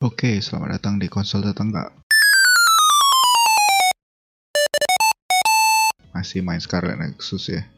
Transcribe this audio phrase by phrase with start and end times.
[0.00, 1.92] Oke, selamat datang di konsol tetangga.
[6.16, 7.68] Masih main Scarlet Nexus ya.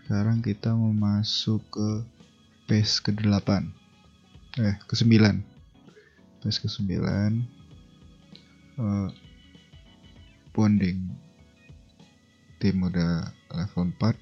[0.00, 2.00] Sekarang kita mau masuk ke
[2.64, 3.68] phase ke-8.
[4.56, 5.44] Eh, ke-9.
[6.40, 6.88] Phase ke-9.
[8.80, 9.12] Uh,
[10.56, 11.12] bonding.
[12.56, 14.16] Tim udah level 4.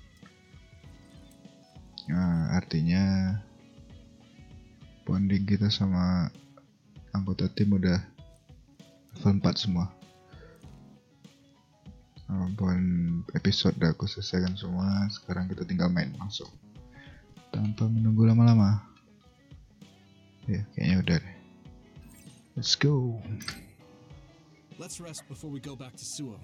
[2.11, 3.39] Nah, artinya
[5.07, 6.35] bonding kita sama
[7.15, 8.03] anggota tim udah
[9.15, 9.87] level 4 semua
[12.27, 12.79] walaupun
[13.39, 16.51] episode udah aku selesaikan semua sekarang kita tinggal main langsung
[17.55, 18.83] tanpa menunggu lama-lama
[20.51, 21.37] ya kayaknya udah deh
[22.59, 23.23] let's go
[24.75, 26.35] Let's rest before we go back to Suo.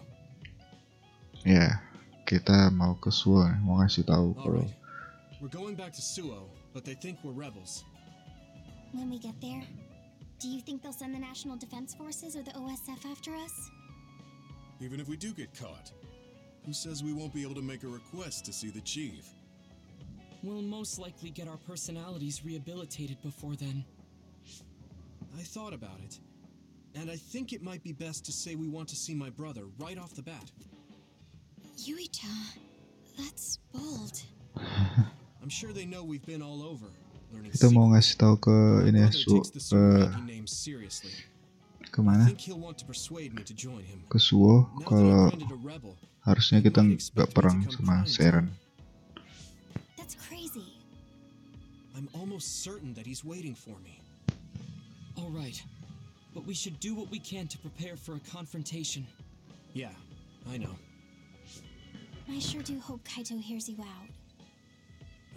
[1.42, 1.82] ya
[2.30, 4.78] kita mau ke Suo nih, mau ngasih tahu kalau Alright.
[5.42, 7.82] We're going back to Suo, but they think we're rebels.
[8.94, 9.66] When we get there,
[10.40, 13.70] do you think they'll send the National Defense Forces or the OSF after us?
[14.80, 15.92] Even if we do get caught,
[16.64, 19.28] who says we won't be able to make a request to see the chief?
[20.42, 23.84] We'll most likely get our personalities rehabilitated before then.
[25.38, 26.18] I thought about it,
[26.94, 29.64] and I think it might be best to say we want to see my brother
[29.78, 30.50] right off the bat.
[31.76, 32.56] Yuito,
[33.18, 34.22] that's bold.
[35.42, 37.09] I'm sure they know we've been all over, learning
[37.50, 39.82] kita mau ngasih tahu ke ini ya Su ke
[41.90, 42.30] ke mana
[44.06, 45.30] ke Suo kalau
[46.22, 48.50] harusnya kita nggak perang sama Seren.
[52.00, 54.00] I'm almost certain that he's waiting for me.
[55.20, 55.60] All right,
[56.32, 59.04] but we should do what we can to prepare for a confrontation.
[59.74, 59.92] Yeah,
[60.48, 60.76] I know.
[62.30, 64.09] I sure do hope Kaito hears you out.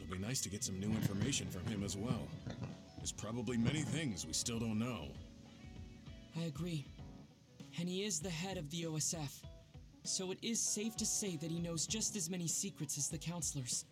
[0.03, 2.27] It'll be nice to get some new information from him as well.
[2.97, 5.07] There's probably many things we still don't know.
[6.39, 6.85] I agree.
[7.79, 9.43] And he is the head of the OSF.
[10.03, 13.17] So it is safe to say that he knows just as many secrets as the
[13.17, 13.85] counselors.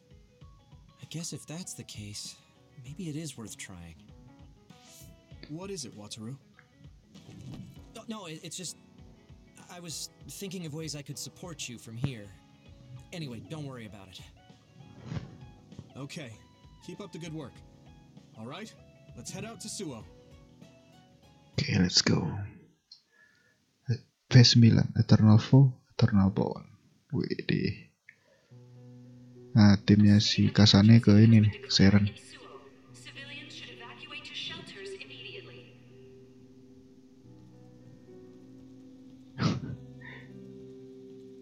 [1.02, 2.36] I guess if that's the case,
[2.84, 3.96] maybe it is worth trying.
[5.50, 6.36] What is it, Wataru?
[7.96, 8.76] No, no, it's just.
[9.74, 12.26] I was thinking of ways I could support you from here.
[13.14, 14.20] Anyway, don't worry about it.
[16.02, 16.34] Okay,
[16.82, 17.54] keep up the good work.
[18.34, 18.74] All right,
[19.14, 20.02] let's head out to Suo.
[21.54, 22.26] Oke, let's go.
[24.34, 26.66] V9, Eternal Foe, Eternal Bond.
[27.14, 27.94] Widih.
[29.54, 32.10] Nah, timnya si Kasane ke ini nih, Seren.
[32.98, 35.78] Civilians should evacuate to shelters immediately.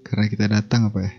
[0.04, 1.19] Karena kita datang apa ya?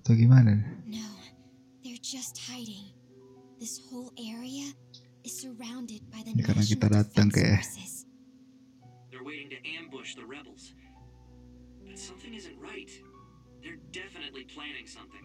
[0.00, 0.04] Soldiers.
[0.04, 0.64] Atau gimana?
[0.86, 1.04] No,
[1.84, 2.92] they're just hiding.
[3.58, 4.72] This whole area
[5.24, 7.92] is surrounded by the Ini karena National kita datang Defense kayak- Forces.
[9.12, 10.72] They're waiting to ambush the rebels.
[11.84, 12.88] But something isn't right.
[13.60, 15.20] They're definitely planning something.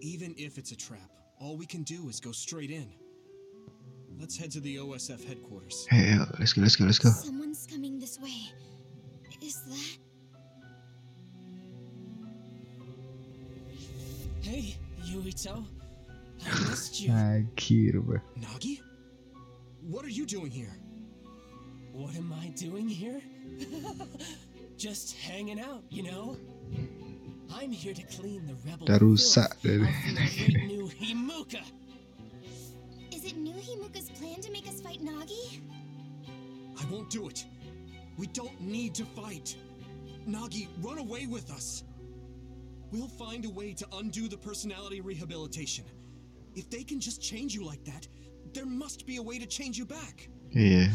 [0.00, 2.88] Even if it's a trap, all we can do is go straight in.
[4.18, 5.86] Let's head to the OSF headquarters.
[5.90, 7.10] Hey, let's go, let's go, let's go.
[7.10, 8.50] Someone's coming this way.
[9.42, 9.98] Is that?
[14.48, 15.62] Hey, Yuito.
[16.40, 17.10] I missed you.
[17.12, 18.16] Akhir, bro.
[18.40, 18.80] Nagi?
[19.82, 20.72] What are you doing here?
[21.92, 23.20] What am I doing here?
[24.78, 26.38] Just hanging out, you know?
[27.52, 31.60] I'm here to clean the rebel Udah rusak filth dari- off new Himuka.
[33.12, 35.60] Is it New Himuka's plan to make us fight Nagi?
[36.80, 37.44] I won't do it.
[38.16, 39.60] We don't need to fight.
[40.24, 41.84] Nagi, run away with us.
[42.90, 45.84] We'll find a way to undo the personality rehabilitation.
[46.54, 48.08] If they can just change you like that,
[48.54, 50.28] there must be a way to change you back.
[50.56, 50.88] Iya.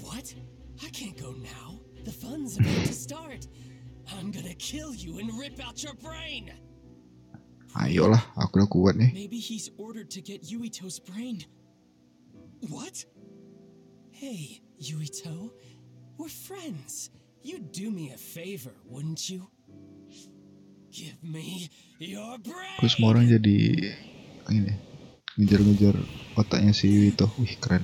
[0.00, 0.34] What?
[0.82, 1.80] I can't go now.
[2.04, 3.46] The fun's about to start.
[4.18, 6.50] I'm gonna kill you and rip out your brain.
[7.76, 9.12] Ayolah, aku udah kuat nih.
[9.12, 11.44] Maybe he's ordered to get Yuito's brain.
[12.68, 13.04] What?
[14.12, 15.52] Hey, Yuito,
[16.16, 17.12] we're friends.
[17.44, 19.51] You'd do me a favor, wouldn't you?
[20.92, 23.88] Terus semua orang jadi
[24.52, 24.76] ini
[25.40, 25.96] ngejar-ngejar
[26.36, 27.24] otaknya si Wito.
[27.40, 27.80] Wih keren.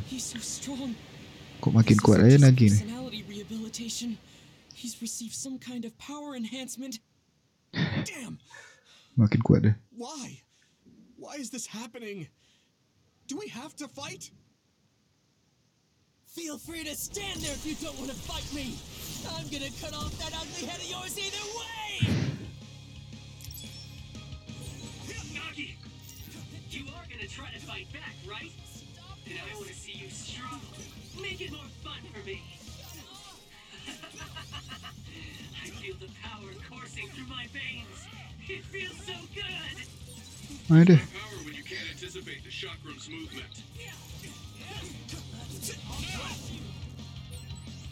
[1.59, 2.85] Kok makin kuat aja lagi nih.
[2.85, 4.21] Personality rehabilitation.
[4.77, 7.01] He's received some kind of power enhancement.
[8.05, 8.39] Damn!
[9.19, 9.75] Makin kuat deh.
[9.91, 10.45] Why?
[11.19, 12.31] Why is this happening?
[13.27, 14.31] Do we have to fight?
[16.31, 18.79] Feel free to stand there if you don't want to fight me.
[19.35, 22.28] I'm gonna cut off that ugly head of yours either way.
[27.39, 27.45] Nagi!
[27.45, 28.53] You are gonna try to fight back, right?
[31.21, 32.43] Make it more fun for me.
[35.65, 38.07] I feel the power coursing through my veins.
[38.49, 39.87] It feels so good.
[40.69, 40.97] Mana dia?
[40.97, 43.63] Power when you can't anticipate the chakram's movement.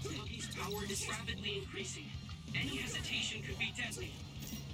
[0.02, 2.06] Buggy's power is rapidly increasing.
[2.54, 4.12] Any hesitation could be deadly.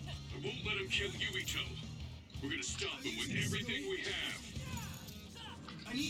[0.08, 1.60] I won't let him kill Yuito.
[2.42, 4.51] We're gonna stop him with everything we have.
[5.92, 6.08] Mana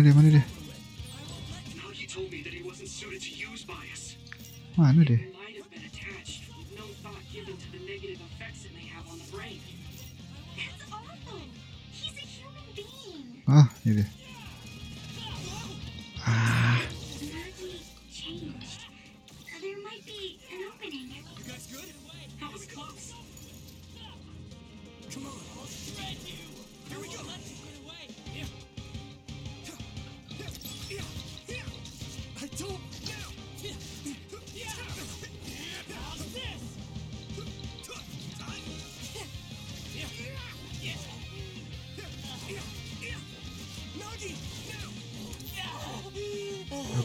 [0.00, 0.14] dia?
[0.16, 0.44] Mana dia?
[4.80, 5.20] Mana dia?
[13.44, 14.21] Ah, ini dia.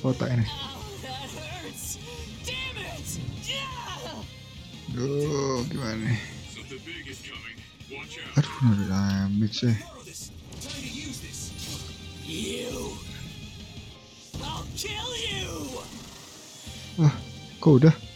[0.07, 0.47] foto ini
[4.87, 6.19] Duh, gimana nih?
[8.39, 9.69] Aduh, udah diambil sih.
[9.69, 9.77] Eh.
[16.97, 17.13] Wah,
[17.61, 18.06] kok udah?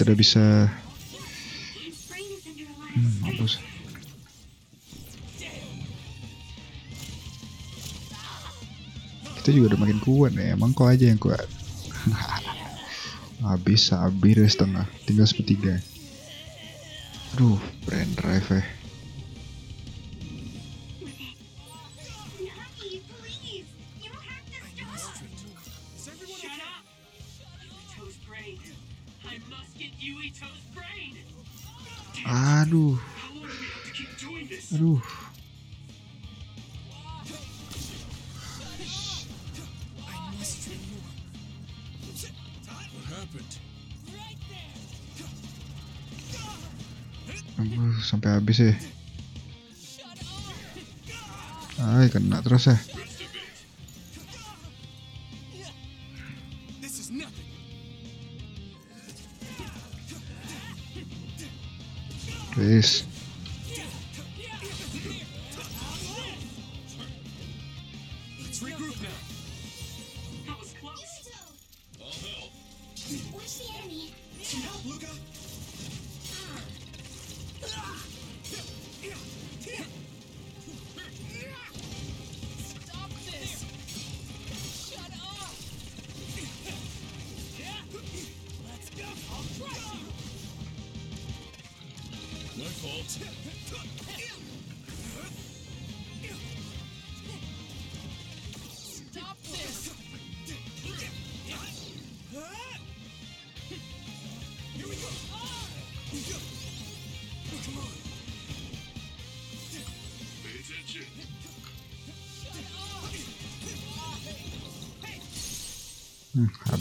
[0.00, 0.72] tidak bisa
[2.96, 3.60] hmm, bagus
[9.40, 10.56] kita juga udah makin kuat nih.
[10.56, 11.44] emang kau aja yang kuat
[13.44, 15.76] habis habis setengah tinggal sepertiga
[17.36, 18.79] aduh brand drive eh.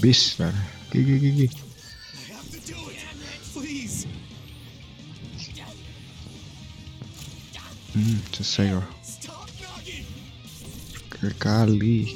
[0.10, 0.54] bicho, cara.
[0.90, 1.70] Que, que, que, que.
[7.96, 8.82] Hum, isso sei, ó.
[11.10, 12.16] Kekali.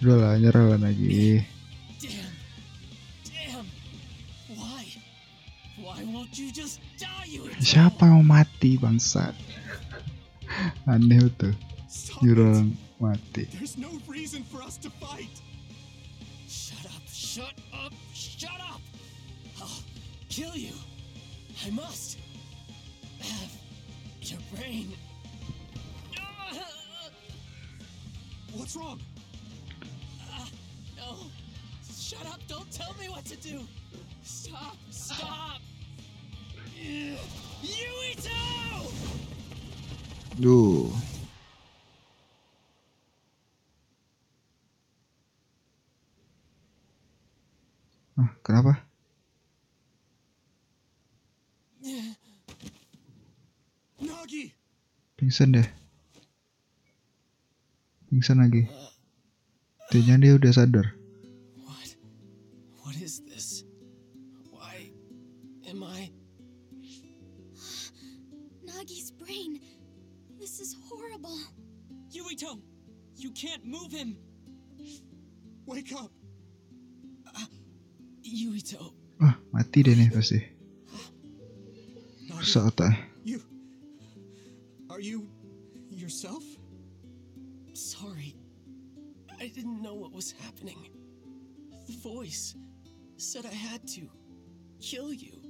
[0.00, 1.44] Udah lah, nyerah lah lagi.
[7.62, 9.36] Siapa yang mau mati bangsat?
[10.88, 11.71] Aneh tuh.
[11.92, 12.56] Stop Nyuruh it.
[12.56, 13.44] orang mati.
[13.52, 15.42] There's no reason for us to fight.
[16.48, 17.02] Shut up!
[17.06, 17.52] Shut
[17.84, 17.92] up!
[18.14, 18.80] Shut up!
[19.60, 19.84] I'll
[20.28, 20.72] kill you!
[21.66, 22.16] I must
[23.20, 23.52] have
[24.22, 24.96] your brain.
[28.54, 29.00] What's wrong?
[30.32, 30.48] Ah,
[30.96, 31.16] no!
[31.94, 32.40] Shut up!
[32.48, 33.60] Don't tell me what to do!
[34.22, 34.76] Stop!
[34.90, 35.60] Stop!
[37.62, 38.32] Yuito!
[40.40, 41.11] Duh.
[48.22, 48.78] Ah, kenapa?
[53.98, 54.54] Nagi.
[55.18, 55.66] Pingsan deh.
[58.06, 58.70] Pingsan lagi.
[59.90, 60.86] Kayaknya dia udah sadar.
[61.66, 61.90] What?
[62.86, 63.66] What is this?
[64.54, 64.94] Why
[65.66, 66.14] am I?
[68.62, 69.58] Nagi's brain.
[70.38, 71.42] This is horrible.
[72.14, 72.62] Yuito!
[73.18, 74.14] You can't move him!
[75.66, 76.11] Wake up!
[78.32, 80.40] Yuito, Wah, mati deh nih pasti.
[82.32, 82.92] Rusak otak.
[83.24, 83.40] you.
[84.90, 85.28] Are you
[85.90, 86.42] yourself?
[87.74, 88.36] sorry.
[89.40, 90.76] I didn't know what was happening.
[91.86, 92.54] The voice
[93.16, 94.02] said I had to
[94.80, 95.40] kill you.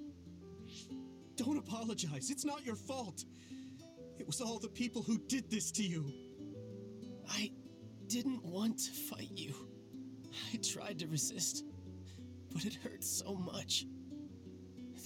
[1.37, 2.31] Don't apologize.
[2.31, 3.25] It's not your fault.
[4.19, 6.12] It was all the people who did this to you.
[7.29, 7.51] I
[8.07, 9.55] didn't want to fight you.
[10.55, 11.65] I tried to resist,
[12.53, 13.87] but it hurt so much.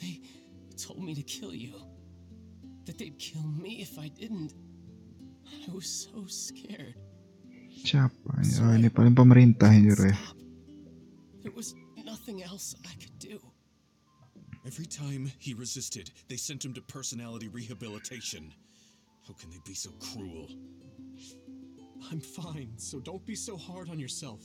[0.01, 0.21] They
[0.77, 1.75] told me to kill you.
[2.85, 4.55] That they'd kill me if I didn't.
[5.69, 6.95] I was so scared.
[7.83, 8.43] Siapa?
[8.43, 8.87] ini?
[8.87, 10.19] Ini paling pemerintah ini Jero ya.
[11.43, 13.39] There was nothing else I could do.
[14.67, 18.51] Every time he resisted, they sent him to personality rehabilitation.
[19.27, 20.51] How can they be so cruel?
[22.11, 24.43] I'm fine, so don't be so hard on yourself.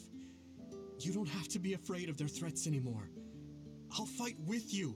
[1.04, 3.10] You don't have to be afraid of their threats anymore.
[3.98, 4.96] I'll fight with you.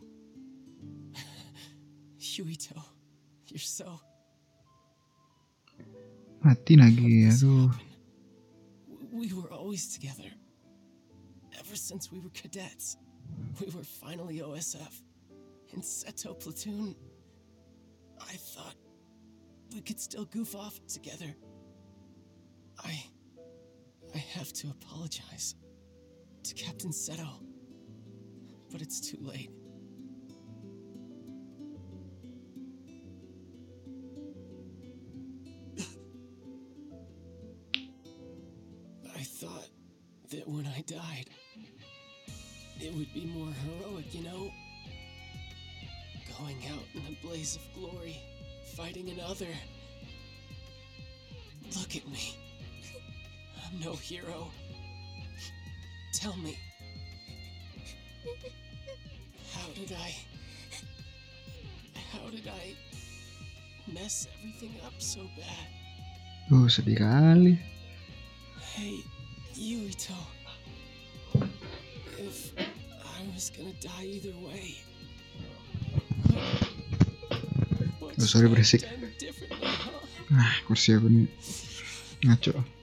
[2.20, 2.80] Yuito,
[3.48, 4.00] you're so.
[6.44, 7.28] Mati How lagi.
[7.28, 7.74] Aduh.
[9.12, 10.30] We were always together.
[11.60, 12.98] Ever since we were cadets,
[13.60, 15.02] we were finally OSF.
[15.74, 16.96] In Seto platoon,
[18.22, 18.76] I thought
[19.74, 21.34] we could still goof off together.
[22.84, 23.04] I.
[24.14, 25.56] I have to apologize
[26.46, 27.28] to Captain Seto.
[28.72, 29.50] But it's too late.
[39.16, 39.70] I thought
[40.30, 41.30] that when I died,
[42.80, 44.52] it would be more heroic, you know?
[46.38, 48.18] Going out in a blaze of glory,
[48.76, 49.48] fighting another.
[51.76, 52.38] Look at me.
[53.66, 54.52] I'm no hero.
[56.26, 56.58] Tell me.
[59.54, 60.10] How did I.
[62.10, 62.74] How did I
[63.94, 65.70] mess everything up so bad?
[66.50, 67.62] Duh, sedih kali.
[68.58, 69.06] Hey,
[69.54, 70.18] Yuito.
[72.18, 72.58] If
[73.06, 74.82] I was gonna die either way.
[78.18, 78.82] Oh, sorry, berisik.
[78.82, 79.14] done
[79.62, 80.42] huh?
[80.42, 81.30] Ah, kursi aku nih
[82.26, 82.75] ngaco.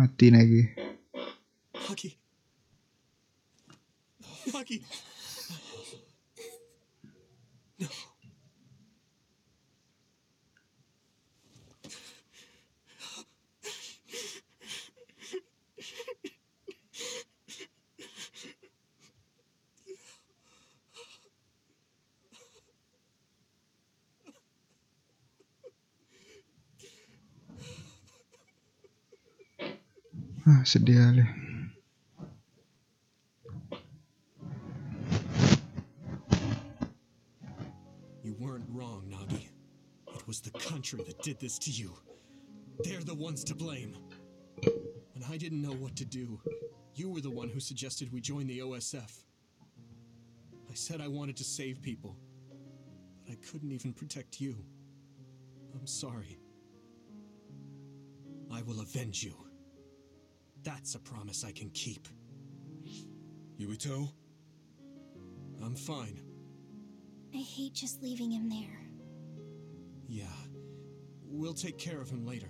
[0.00, 0.79] Mati lagi.
[38.22, 39.48] You weren't wrong, Nagi.
[40.14, 41.98] It was the country that did this to you.
[42.84, 43.96] They're the ones to blame.
[44.62, 46.40] When I didn't know what to do,
[46.94, 49.24] you were the one who suggested we join the OSF.
[50.70, 52.16] I said I wanted to save people,
[53.24, 54.54] but I couldn't even protect you.
[55.74, 56.38] I'm sorry.
[58.52, 59.49] I will avenge you.
[60.62, 62.06] That's a promise I can keep.
[63.58, 64.12] Yuito?
[65.62, 66.20] I'm fine.
[67.34, 68.80] I hate just leaving him there.
[70.08, 70.24] Yeah.
[71.24, 72.48] We'll take care of him later.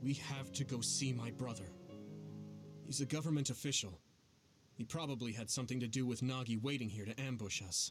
[0.00, 1.72] We have to go see my brother.
[2.84, 4.00] He's a government official.
[4.74, 7.90] He probably had something to do with Nagi waiting here to ambush us.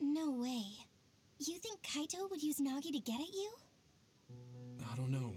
[0.00, 0.64] No way.
[1.38, 3.50] You think Kaito would use Nagi to get at you?
[4.90, 5.34] I don't know.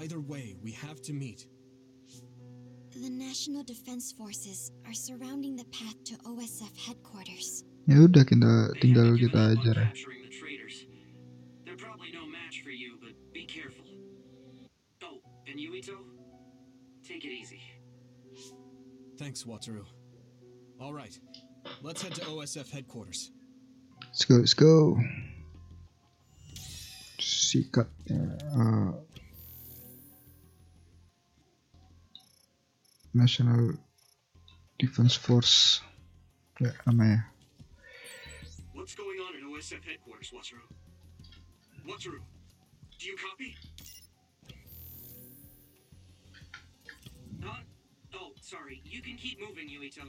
[0.00, 1.46] Either way, we have to meet.
[2.96, 7.64] The National Defense Forces are surrounding the path to OSF headquarters.
[7.84, 9.84] Ya udah kita tinggal kita up ajar ya.
[9.92, 10.88] capturing the traitors.
[11.68, 13.84] They're probably no match for you, but be careful.
[15.04, 16.00] Oh, and Yuito?
[17.04, 17.60] Take it easy.
[19.20, 19.84] Thanks, Wataru.
[20.80, 21.12] All right.
[21.84, 23.36] Let's head to OSF headquarters.
[24.08, 24.96] Let's go, let's go.
[27.20, 27.92] Sikat.
[28.08, 28.96] Uh,
[33.14, 33.74] National
[34.78, 35.82] Defense Force.
[36.60, 37.24] Ya, namanya.
[38.72, 40.64] What's going on at OSF headquarters, Wataru?
[41.88, 42.20] Wataru,
[42.98, 43.56] do you copy?
[47.42, 47.60] Huh?
[48.14, 48.82] Oh, sorry.
[48.84, 50.04] You can keep moving, Yuito.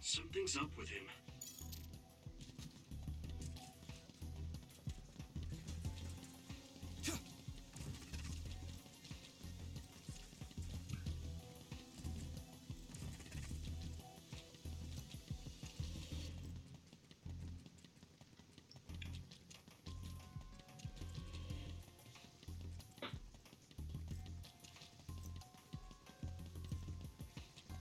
[0.00, 1.04] Something's up with him.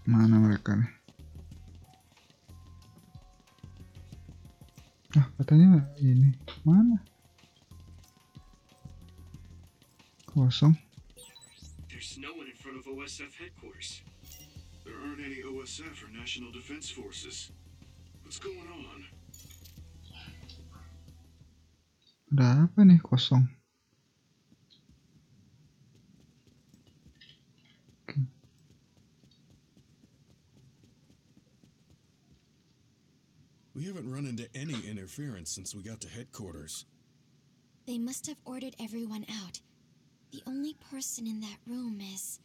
[0.09, 0.89] Mana mereka nih?
[5.13, 6.33] Ah, katanya ini
[6.65, 6.97] mana?
[10.25, 10.73] Kosong.
[11.93, 14.01] There's no one in front of OSF headquarters.
[14.81, 17.53] There aren't any OSF or National Defense Forces.
[18.25, 19.05] What's going on?
[22.33, 23.58] Ada apa nih kosong?
[35.19, 36.85] Interference since we got to headquarters.
[37.85, 39.59] They must have ordered everyone out.
[40.31, 42.39] The only person in that room is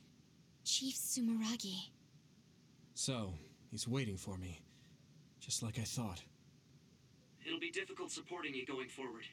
[0.64, 1.90] Chief Sumeragi.
[2.94, 3.34] So,
[3.70, 4.60] he's waiting for me.
[5.40, 6.22] Just like I thought.
[7.46, 9.24] It'll be difficult supporting you going forward.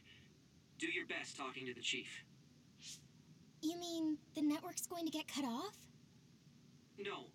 [0.78, 2.24] Do your best talking to the chief.
[3.62, 5.78] You mean the network's going to get cut off?
[7.00, 7.26] No.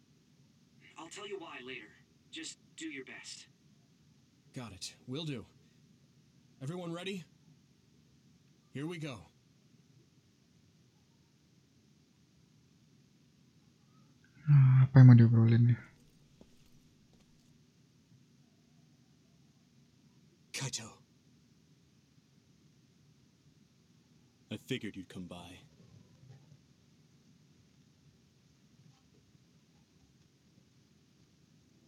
[0.98, 1.88] I'll tell you why later.
[2.30, 3.46] Just do your best.
[4.54, 4.94] Got it.
[5.06, 5.46] Will do.
[6.62, 7.24] Everyone ready?
[8.72, 9.18] Here we go.
[14.48, 15.80] Ah, apa yang mau diobrolin nih?
[20.54, 20.88] Kaito.
[24.48, 25.60] I figured you'd come by.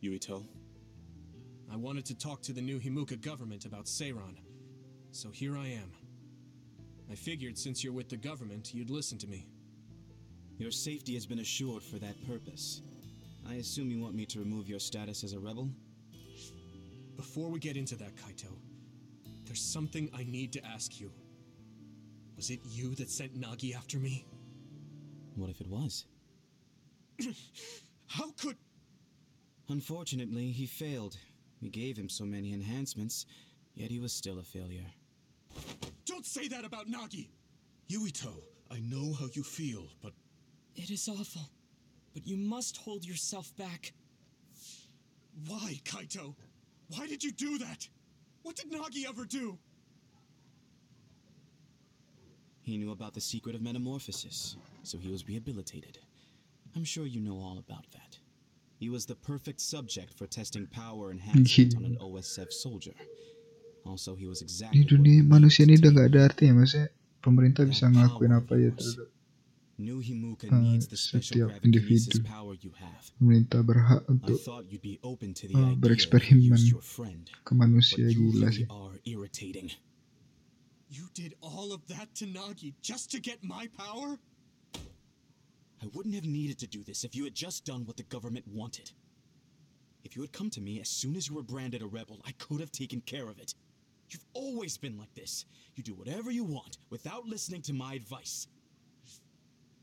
[0.02, 0.44] Yuito,
[1.72, 4.47] I wanted to talk to the new Himuka government about Seiran.
[5.18, 5.90] So here I am.
[7.10, 9.48] I figured since you're with the government, you'd listen to me.
[10.58, 12.82] your safety has been assured for that purpose.
[13.48, 15.70] I assume you want me to remove your status as a rebel?
[17.16, 18.52] Before we get into that, Kaito,
[19.44, 21.10] there's something I need to ask you.
[22.36, 24.24] Was it you that sent Nagi after me?
[25.34, 26.04] What if it was?
[28.06, 28.56] How could.
[29.68, 31.16] Unfortunately, he failed.
[31.60, 33.26] We gave him so many enhancements,
[33.74, 34.86] yet he was still a failure.
[36.04, 37.28] Don't say that about Nagi!
[37.88, 38.32] Yuito,
[38.70, 40.12] I know how you feel, but
[40.76, 41.50] It is awful,
[42.14, 43.92] but you must hold yourself back.
[45.46, 46.34] Why, Kaito?
[46.88, 47.88] Why did you do that?
[48.42, 49.58] What did Nagi ever do?
[52.62, 55.98] He knew about the secret of metamorphosis, so he was rehabilitated.
[56.76, 58.18] I'm sure you know all about that.
[58.78, 62.94] He was the perfect subject for testing power enhancement on an OSF soldier.
[63.88, 65.96] Also, he was Di exactly what dunia we needed manusia to ini udah do.
[65.96, 66.88] gak ada artinya, maksudnya
[67.24, 68.88] pemerintah bisa ngelakuin power apa aja of yours.
[68.92, 72.18] terhadap uh, needs the special setiap individu.
[72.60, 73.02] you have.
[73.16, 77.30] Pemerintah berhak I untuk thought you'd be open to the uh, idea bereksperimen your friend,
[77.46, 78.66] ke manusia you gila sih.
[78.68, 79.70] are irritating.
[80.90, 84.18] You did all of that to Nagi just to get my power?
[85.78, 88.44] I wouldn't have needed to do this if you had just done what the government
[88.50, 88.90] wanted.
[90.02, 92.32] If you had come to me as soon as you were branded a rebel, I
[92.40, 93.54] could have taken care of it.
[94.10, 95.44] You've always been like this.
[95.74, 98.48] You do whatever you want without listening to my advice.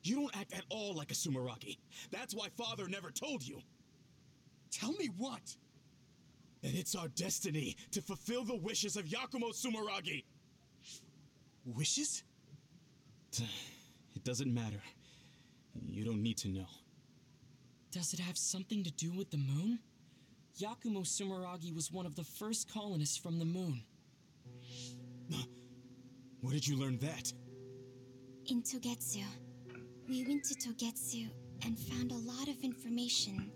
[0.03, 1.77] You don't act at all like a Sumeragi.
[2.11, 3.61] That's why father never told you
[4.71, 5.55] Tell me what?
[6.61, 10.23] that it's our destiny to fulfill the wishes of Yakumo Sumeragi.
[11.63, 12.23] Wishes?
[14.15, 14.81] It doesn't matter.
[15.87, 16.65] You don't need to know.
[17.91, 19.79] Does it have something to do with the moon?
[20.59, 23.83] Yakumo Sumeragi was one of the first colonists from the moon.
[26.41, 27.33] Where did you learn that?
[28.47, 29.23] In Togetsu.
[30.07, 31.27] We went to Togetsu
[31.65, 33.51] and found a lot of information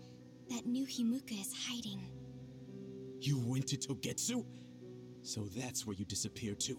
[0.48, 2.00] that New Himuka is hiding.
[3.20, 4.44] You went to Togetsu?
[5.22, 6.76] So that's where you disappeared to.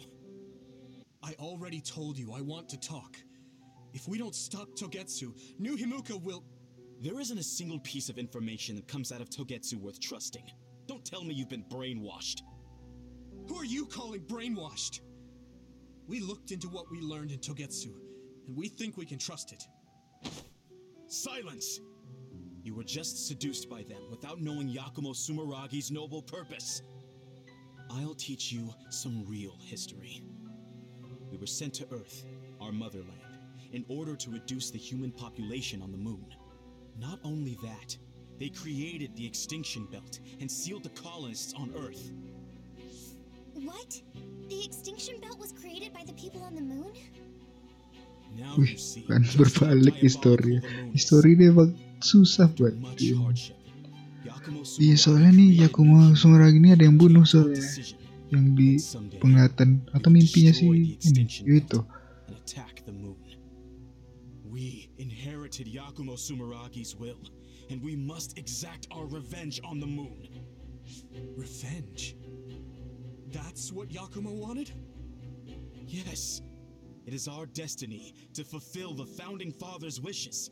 [1.24, 3.16] I already told you I want to talk.
[3.94, 6.44] If we don't stop Togetsu, New Himuka will.
[7.00, 10.44] There isn't a single piece of information that comes out of Togetsu worth trusting.
[10.88, 12.42] Don't tell me you've been brainwashed.
[13.48, 15.02] Who are you calling brainwashed?
[16.08, 17.94] We looked into what we learned in Togetsu,
[18.48, 19.64] and we think we can trust it.
[21.08, 21.80] Silence!
[22.64, 26.82] You were just seduced by them without knowing Yakumo Sumeragi's noble purpose.
[27.90, 30.22] I'll teach you some real history.
[31.30, 32.26] We were sent to Earth,
[32.60, 33.22] our motherland,
[33.74, 36.26] in order to reduce the human population on the moon.
[37.00, 37.98] Not only that,
[38.38, 42.12] they created the extinction belt and sealed the colonists on Earth.
[43.62, 44.02] What?
[44.50, 46.92] The extinction belt was created by the people on the moon?
[48.34, 48.74] Now Wih,
[49.06, 50.64] kan berbalik historinya.
[50.96, 53.14] Histori ini emang susah buat dia.
[53.20, 53.60] hardship.
[54.26, 57.62] Yakumo Iya soalnya nih Yakumo Sumeragi ini ada yang bunuh soalnya
[58.32, 58.80] yang di
[59.20, 60.98] penglihatan atau mimpinya si ini
[61.46, 61.80] itu.
[64.52, 67.24] We inherited Yakumo Sumeragi's will,
[67.72, 70.28] and we must exact our revenge on the moon.
[71.40, 72.20] Revenge?
[73.32, 74.72] That's what Yakumo wanted?
[75.88, 76.42] Yes,
[77.06, 80.50] it is our destiny to fulfill the founding father's wishes.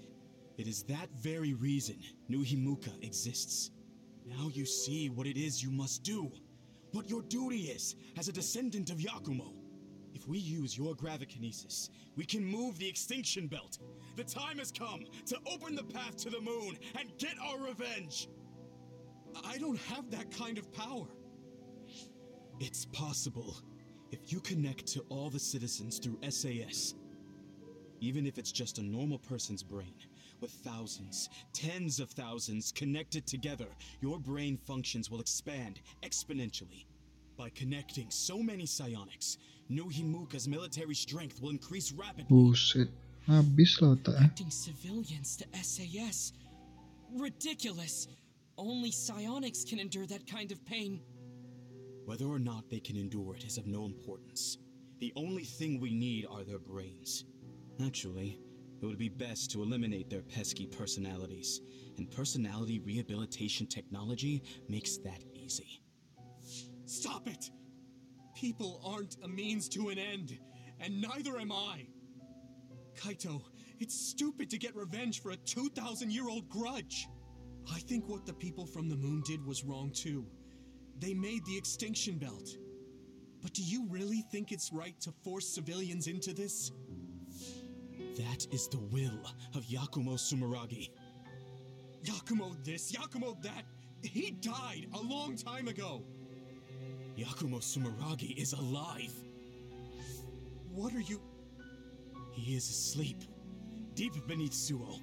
[0.57, 3.71] It is that very reason New Himuka exists.
[4.25, 6.31] Now you see what it is you must do,
[6.91, 9.53] what your duty is as a descendant of Yakumo.
[10.13, 13.77] If we use your gravikinesis, we can move the extinction belt.
[14.15, 18.27] The time has come to open the path to the moon and get our revenge.
[19.45, 21.07] I don't have that kind of power.
[22.59, 23.57] It's possible
[24.11, 26.95] if you connect to all the citizens through SAS.
[28.01, 29.93] Even if it's just a normal person's brain,
[30.41, 33.67] with thousands, tens of thousands connected together,
[34.01, 36.85] your brain functions will expand exponentially.
[37.37, 39.37] By connecting so many psionics,
[39.69, 42.35] New Himuka's military strength will increase rapidly.
[42.35, 42.89] buset
[43.27, 43.95] habis ah, lah eh?
[43.95, 46.33] otaknya Connecting civilians to SAS.
[47.15, 48.07] Ridiculous.
[48.57, 50.99] Only psionics can endure that kind of pain.
[52.09, 54.57] Whether or not they can endure it is of no importance.
[54.97, 57.25] The only thing we need are their brains.
[57.85, 58.39] Actually,
[58.81, 61.61] it would be best to eliminate their pesky personalities,
[61.99, 65.83] and personality rehabilitation technology makes that easy.
[66.85, 67.51] Stop it!
[68.35, 70.39] People aren't a means to an end,
[70.79, 71.85] and neither am I.
[72.95, 73.43] Kaito,
[73.77, 77.07] it's stupid to get revenge for a 2,000 year old grudge.
[77.71, 80.25] I think what the people from the moon did was wrong too.
[80.99, 82.57] They made the extinction belt.
[83.41, 86.71] But do you really think it's right to force civilians into this?
[88.17, 89.19] That is the will
[89.55, 90.89] of Yakumo Sumeragi.
[92.03, 93.63] Yakumo this, Yakumo that.
[94.01, 96.03] He died a long time ago.
[97.17, 99.13] Yakumo Sumeragi is alive.
[100.71, 101.21] What are you.
[102.33, 103.23] He is asleep,
[103.95, 104.99] deep beneath Suo.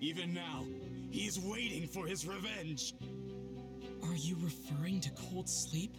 [0.00, 0.64] Even now,
[1.10, 2.94] he is waiting for his revenge.
[4.04, 5.94] Are you referring to cold sleep?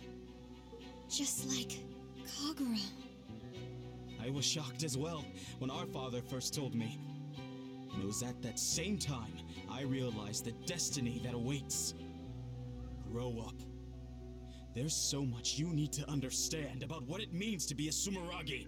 [1.09, 1.79] Just like
[2.25, 2.79] Kagura.
[4.23, 5.23] I was shocked as well
[5.59, 6.99] when our father first told me.
[7.93, 9.33] And it was at that same time
[9.71, 11.93] I realized the destiny that awaits.
[13.11, 13.55] Grow up.
[14.75, 18.67] There's so much you need to understand about what it means to be a Sumeragi.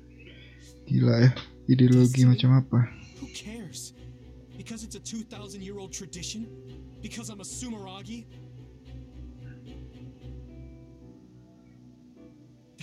[0.88, 1.32] gila ya eh?
[1.70, 2.90] ideologi macam apa
[3.22, 3.94] Who cares?
[4.58, 6.46] Because it's a 2,000 year old tradition?
[7.02, 8.26] Because I'm a Sumeragi?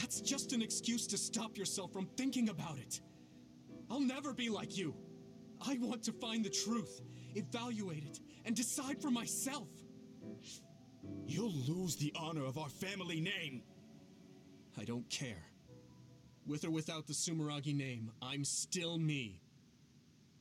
[0.08, 3.02] That's just an excuse to stop yourself from thinking about it.
[3.90, 4.94] I'll never be like you.
[5.60, 7.02] I want to find the truth,
[7.34, 9.68] evaluate it, and decide for myself.
[11.26, 13.60] You'll lose the honor of our family name.
[14.80, 15.44] I don't care.
[16.46, 19.42] With or without the Sumeragi name, I'm still me.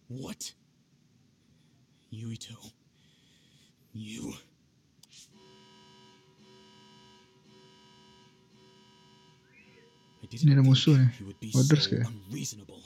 [0.08, 0.54] What?
[2.14, 2.72] Yuito.
[3.92, 4.34] You.
[11.52, 12.08] So kayak.
[12.08, 12.82] unreasonable.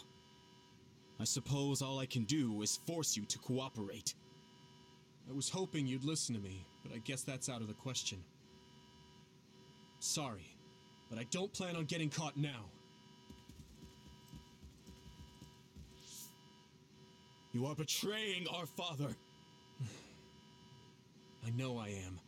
[1.19, 4.13] I suppose all I can do is force you to cooperate.
[5.29, 8.17] I was hoping you'd listen to me, but I guess that's out of the question.
[9.99, 10.55] Sorry,
[11.09, 12.65] but I don't plan on getting caught now.
[17.53, 19.09] You are betraying our father.
[21.45, 22.19] I know I am.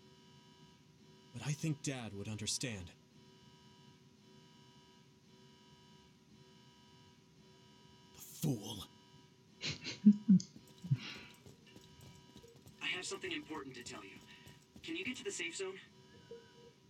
[1.34, 2.92] But I think Dad would understand.
[8.44, 8.84] Fool.
[12.84, 14.20] I have something important to tell you.
[14.84, 15.80] Can you get to the safe zone?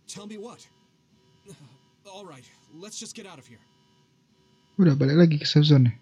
[0.08, 0.66] Tell me what?
[2.08, 3.62] Alright, let's just get out of here.
[4.82, 5.94] udah balik lagi ke safe zone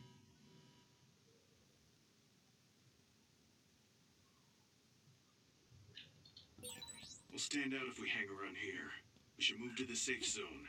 [7.29, 8.89] We'll stand out if we hang around here.
[9.37, 10.65] We should move to the safe zone.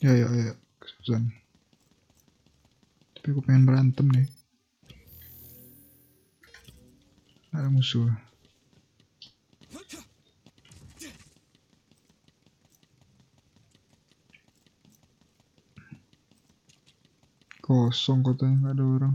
[0.00, 1.41] ya ya ya ke safe zone
[3.22, 4.26] Tapi gue pengen berantem deh.
[7.54, 8.10] Ada musuh.
[17.62, 19.14] Kosong kotanya nggak ada orang.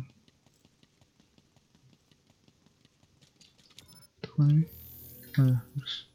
[4.24, 4.64] Tuh kan ini.
[5.36, 6.08] Oh ya, ah, harus.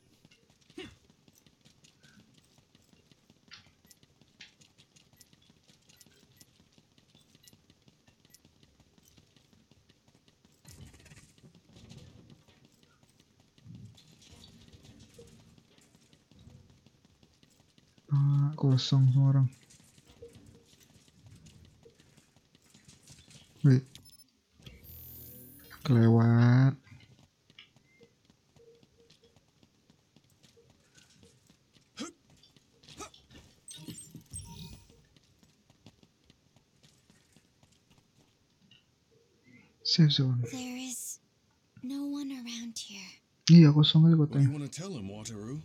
[18.82, 19.48] Kosong semua orang.
[23.62, 23.86] Wait.
[25.86, 26.74] Kelewat.
[39.86, 40.42] Safe zone.
[40.50, 41.20] There is
[41.86, 42.98] no one around here.
[43.46, 44.58] Iya kosong kali What do you kotanya.
[44.58, 45.62] want to tell him, Wataru?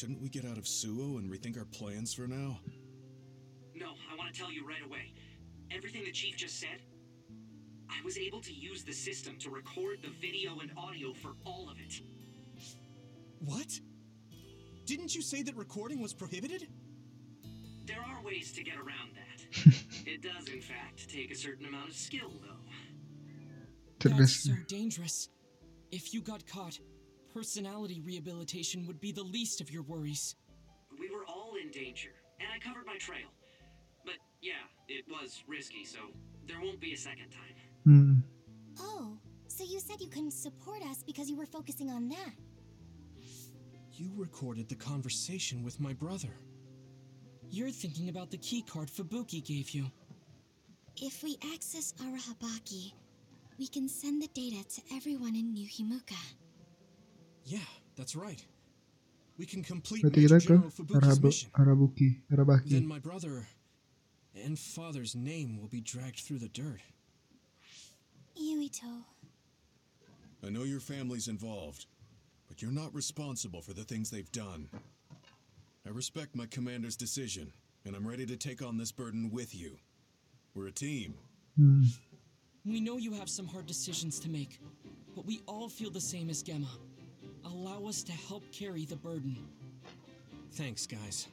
[0.00, 2.58] Shouldn't we get out of Suo and rethink our plans for now?
[3.74, 5.12] No, I want to tell you right away.
[5.70, 6.80] Everything the chief just said,
[7.90, 11.68] I was able to use the system to record the video and audio for all
[11.68, 12.00] of it.
[13.40, 13.78] What?
[14.86, 16.68] Didn't you say that recording was prohibited?
[17.84, 19.74] There are ways to get around that.
[20.06, 24.08] it does, in fact, take a certain amount of skill, though.
[24.08, 24.46] That's Cerdas.
[24.46, 25.28] so dangerous.
[25.90, 26.78] If you got caught,
[27.32, 30.36] personality rehabilitation would be the least of your worries.
[30.98, 33.28] We were all in danger, and I covered my trail.
[34.04, 34.52] But yeah,
[34.88, 35.98] it was risky, so
[36.46, 37.54] there won't be a second time.
[37.84, 38.14] Hmm.
[38.78, 42.32] Oh, so you said you couldn't support us because you were focusing on that.
[43.92, 46.34] You recorded the conversation with my brother.
[47.50, 49.90] You're thinking about the keycard Fubuki gave you.
[51.02, 52.92] If we access Arahabaki,
[53.58, 56.16] we can send the data to everyone in New Himuka.
[57.44, 57.58] Yeah,
[57.96, 58.44] that's right.
[59.38, 61.50] We can complete Berarti Major kita General Fubuki's mission.
[61.58, 62.20] Arabuki,
[62.66, 63.46] Then my brother
[64.44, 66.80] and father's name will be dragged through the dirt.
[68.38, 69.04] Yuito.
[70.44, 71.86] I know your family's involved,
[72.48, 74.68] but you're not responsible for the things they've done.
[75.86, 77.52] I respect my commander's decision,
[77.84, 79.78] and I'm ready to take on this burden with you.
[80.54, 81.14] We're a team.
[81.56, 81.84] Hmm.
[82.64, 84.60] We know you have some hard decisions to make,
[85.14, 86.68] but we all feel the same as Gemma.
[87.50, 89.36] Allow us to help carry the burden.
[90.52, 91.28] Thanks, guys.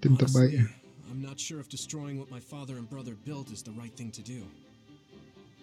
[0.00, 0.68] Tim terbaik.
[1.10, 4.10] I'm not sure if destroying what my father and brother built is the right thing
[4.12, 4.42] to do.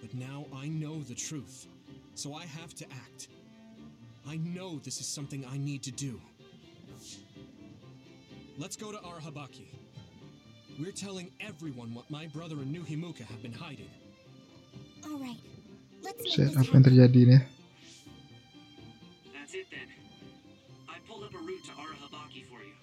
[0.02, 1.68] But now I know the truth,
[2.16, 3.28] so I have to act.
[4.28, 6.20] I know this is something I need to do.
[8.58, 9.68] Let's go to Arahabaki.
[10.80, 13.90] We're telling everyone what my brother and New Himuka have been hiding.
[15.06, 15.38] Alright,
[16.02, 16.84] let's make Set this apa yang happen.
[16.84, 17.42] terjadi nih?
[21.84, 22.74] Arahabaki for you.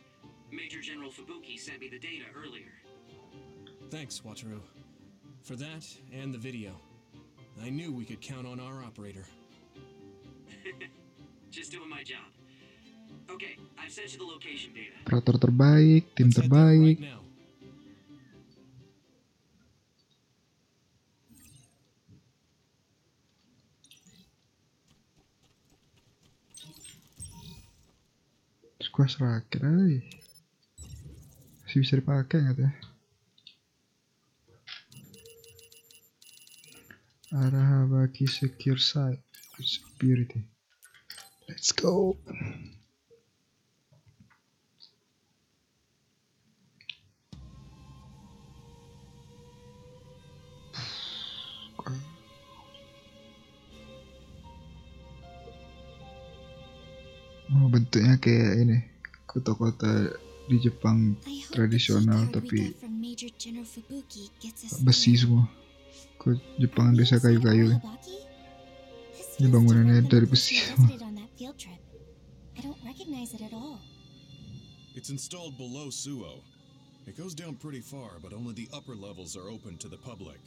[0.52, 2.72] Major General Fubuki sent me the data earlier.
[3.90, 4.60] Thanks, Wataru.
[5.42, 6.72] For that and the video.
[7.62, 9.24] I knew we could count on our operator.
[11.50, 12.28] Just doing my job.
[13.30, 14.96] Okay, I've sent you the location data.
[15.06, 17.00] Operator terbaik, tim Let's head there terbaik.
[17.00, 17.29] right
[29.18, 30.04] raket ay.
[31.66, 32.66] Masih bisa dipakai nggak tuh?
[32.66, 32.72] ya?
[37.30, 39.22] Arahabaki secure site
[39.62, 40.42] security.
[41.48, 42.18] Let's go.
[57.50, 58.78] Oh, bentuknya kayak ini
[59.30, 60.10] kota-kota
[60.50, 61.14] di Jepang
[61.54, 62.74] tradisional tapi
[64.82, 65.46] besi semua
[66.18, 67.78] ke Jepang biasa kayu-kayu
[69.38, 70.58] ini bangunannya dari besi
[74.90, 76.42] It's installed below Suo.
[77.06, 80.42] It goes down pretty far, but only the upper levels are open to the public.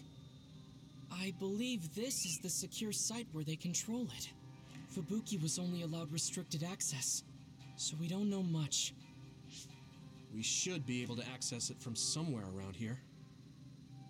[1.09, 4.29] I believe this is the secure site where they control it.
[4.93, 7.23] Fubuki was only allowed restricted access.
[7.75, 8.93] So we don't know much.
[10.33, 12.97] We should be able to access it from somewhere around here.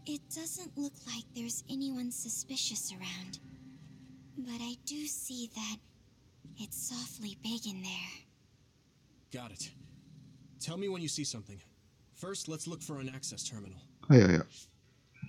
[0.05, 3.39] It doesn't look like there's anyone suspicious around.
[4.37, 5.77] But I do see that
[6.59, 9.41] it's softly big in there.
[9.41, 9.69] Got it.
[10.59, 11.59] Tell me when you see something.
[12.15, 13.79] First, let's look for an access terminal.
[14.09, 14.45] Oh, ayo ayo.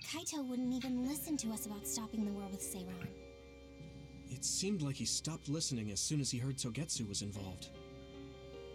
[0.03, 3.07] Kaito wouldn't even listen to us about stopping the war with Seiran.
[4.29, 7.69] It seemed like he stopped listening as soon as he heard Togetsu was involved.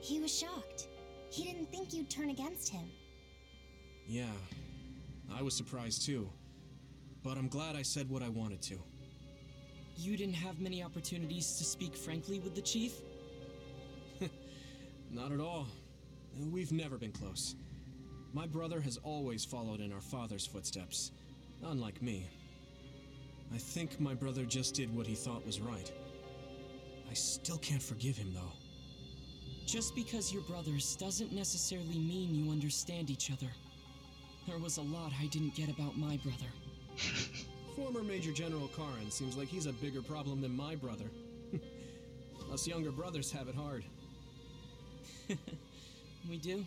[0.01, 0.89] He was shocked.
[1.31, 2.91] He didn't think you'd turn against him.
[4.07, 4.33] Yeah,
[5.33, 6.29] I was surprised too.
[7.23, 8.79] but I'm glad I said what I wanted to.
[9.97, 12.95] You didn't have many opportunities to speak frankly with the chief?
[15.11, 15.67] Not at all.
[16.51, 17.57] We've never been close.
[18.33, 21.11] My brother has always followed in our father's footsteps,
[21.63, 22.27] unlike me.
[23.53, 25.93] I think my brother just did what he thought was right.
[27.11, 28.53] I still can't forgive him, though.
[29.67, 33.47] Just because you're brothers doesn't necessarily mean you understand each other.
[34.47, 36.51] There was a lot I didn't get about my brother.
[37.77, 41.05] Former Major General Karen seems like he's a bigger problem than my brother.
[42.53, 43.85] Us younger brothers have it hard.
[46.29, 46.65] We do?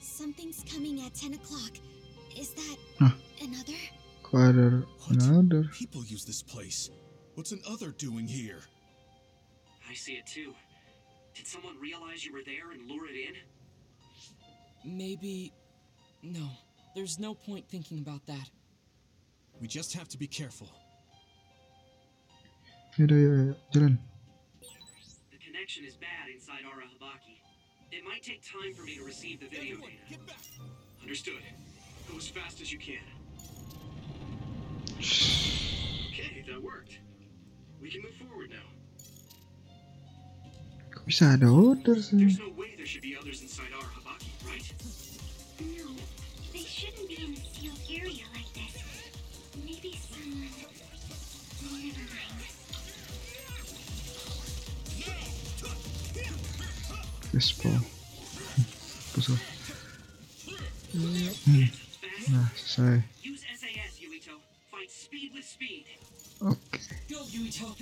[0.00, 1.72] Something's coming at 10 o'clock.
[2.38, 3.10] Is that Huh.
[3.42, 3.78] another?
[4.22, 5.64] Kok ada another?
[5.72, 6.88] People use this place.
[7.34, 8.60] What's an other doing here?
[9.90, 10.54] I see it too.
[11.36, 13.34] Did someone realize you were there and lure it in?
[14.96, 15.52] Maybe.
[16.22, 16.48] No.
[16.94, 18.50] There's no point thinking about that.
[19.60, 20.68] We just have to be careful.
[22.96, 23.98] Yaudah, ya, ya, jalan.
[25.30, 27.36] The connection is bad inside Arahabaki.
[27.92, 30.10] It might take time for me to receive the video Everyone, data.
[30.10, 30.36] get back!
[31.02, 31.42] Understood.
[32.10, 33.04] Go as fast as you can.
[36.16, 36.98] Okay, that worked.
[37.78, 38.64] We can move forward now.
[41.06, 44.72] There's no way there should be others inside Arahabaki, right?
[45.60, 45.86] No,
[46.52, 48.82] they shouldn't be in a sealed area like this.
[49.64, 50.50] Maybe someone.
[51.62, 52.42] Never mind.
[57.32, 57.82] Respawn.
[59.14, 59.40] Pusat.
[60.90, 61.66] Hmm.
[62.02, 62.30] Fast.
[62.32, 63.02] Nah, selesai.
[63.22, 64.34] Use SAS, Yuito.
[64.72, 65.84] Fight speed with speed.
[66.42, 66.80] Oke.
[67.08, 67.76] Go, Yuito!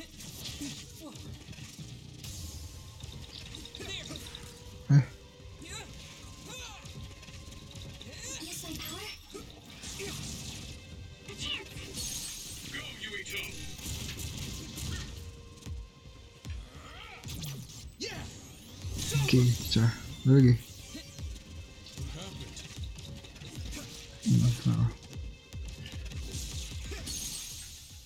[19.34, 19.90] Oke, cah.
[20.30, 20.54] Lagi.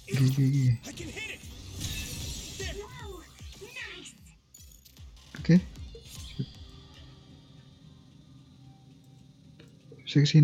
[0.08, 0.72] Oke, oke, oke.
[5.36, 5.56] Oke.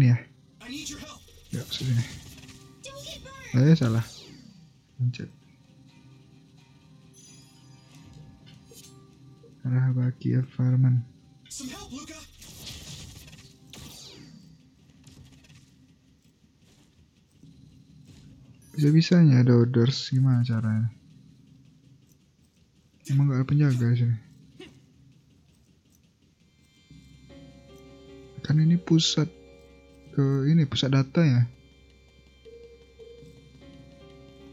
[0.04, 0.20] Ya?
[1.48, 1.96] Ya, ke sini.
[3.56, 4.04] Ayo, salah.
[5.00, 5.32] Pencet.
[9.64, 11.00] Arah baki Farman.
[18.76, 20.92] Bisa-bisanya ada orders gimana caranya?
[23.08, 24.16] Emang gak ada penjaga di sini?
[28.44, 29.32] Kan ini pusat
[30.12, 31.48] ke ini pusat data ya.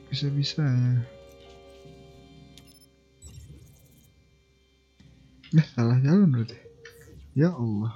[0.07, 1.20] Bisa-bisanya.
[5.51, 6.57] Eh, salah jalan berarti.
[7.35, 7.91] Ya Allah.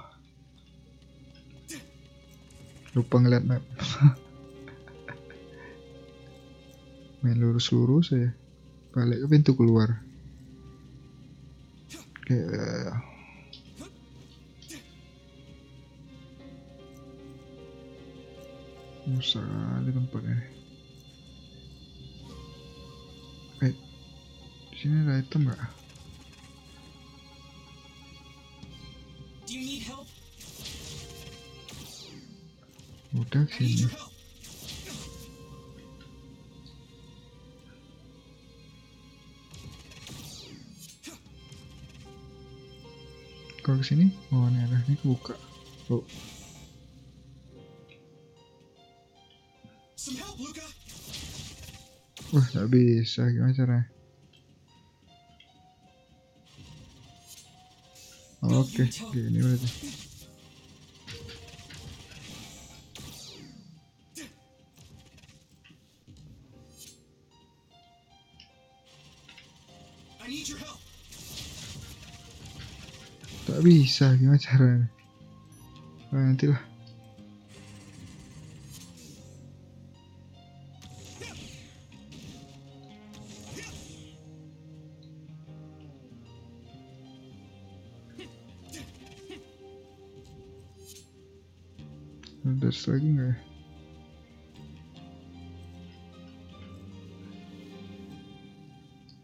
[2.92, 3.64] Lupa ngeliat map.
[7.26, 8.30] main lurus-lurus ya
[8.94, 9.98] balik ke pintu keluar
[12.22, 13.02] kayak
[19.10, 19.42] Musa
[19.82, 20.38] di tempatnya
[23.58, 23.74] Wait
[24.70, 25.85] di sini ada item nggak?
[33.16, 33.86] Udah sini.
[43.62, 45.34] Kalau ke sini, oh ada ini kebuka.
[45.90, 46.06] Oh.
[52.30, 53.26] Wah, gak bisa.
[53.30, 53.95] Gimana caranya?
[58.56, 59.68] Oke, gini berarti.
[73.44, 74.88] Tak bisa, gimana caranya?
[76.08, 76.75] Nah, nantilah.
[92.86, 93.36] Lagi nggak ya?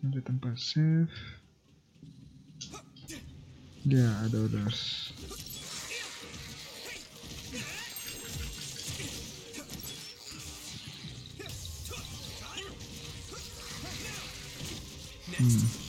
[0.03, 1.15] Ada tempat save.
[3.87, 4.67] Ya, ada udah
[15.43, 15.82] Hmm.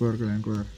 [0.00, 0.77] work, work, and work.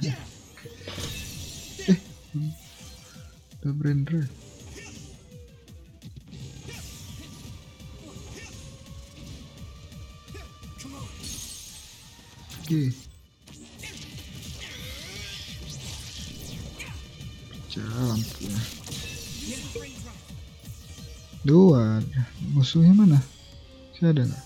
[0.00, 0.16] eh
[12.62, 12.94] Oke.
[21.42, 21.98] Dua.
[22.54, 23.18] Musuhnya mana?
[23.98, 24.41] Saya ada?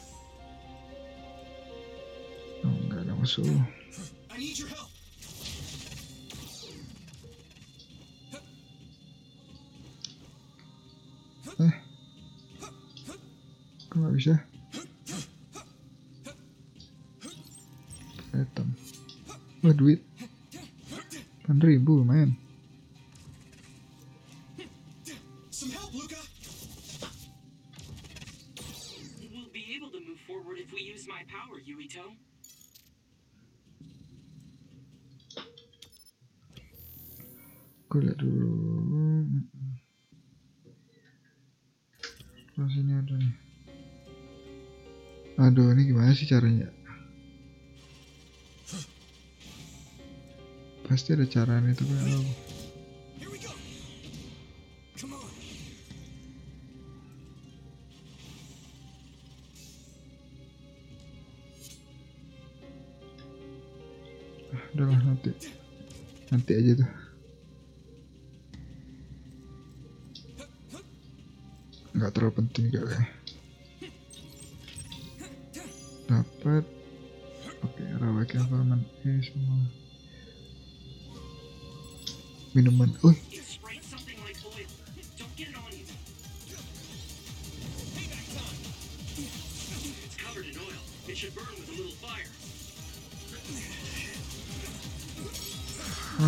[51.06, 52.45] pasti ada caranya tapi apa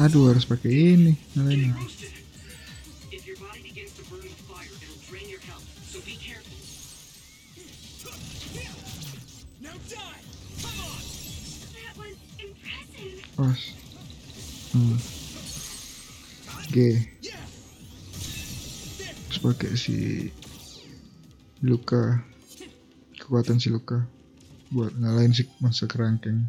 [0.09, 1.76] Aduh harus pakai ini nyalain.
[13.36, 13.61] Pas.
[14.72, 14.97] Hmm.
[14.97, 16.72] Oke.
[16.72, 16.95] Okay.
[19.45, 20.28] Pakai si
[21.61, 22.24] Luka.
[23.20, 24.17] Kekuatan si Luka
[24.72, 26.48] buat ngalahin si masa kerangkeng.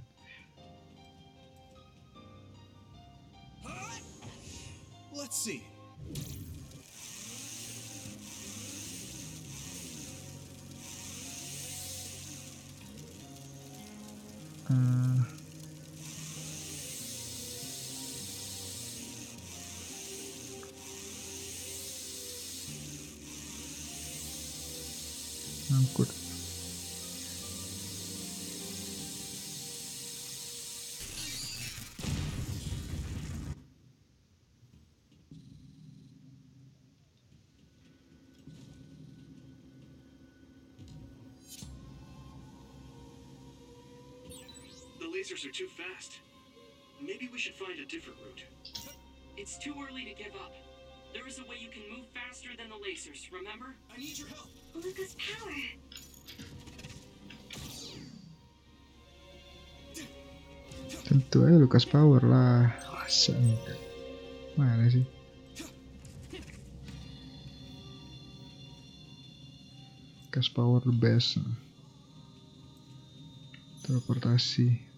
[45.59, 46.23] Too fast.
[47.01, 48.47] Maybe we should find a different route.
[49.35, 50.53] It's too early to give up.
[51.13, 53.75] There is a way you can move faster than the lasers, remember?
[53.93, 54.47] I need your help.
[54.73, 55.51] Luka's power.
[61.03, 62.71] Tentu aja Luka's Power lah.
[62.95, 63.35] Masa?
[64.55, 65.03] Mana sih?
[70.23, 71.35] Luka's Power the best.
[73.83, 74.88] Teleportasi.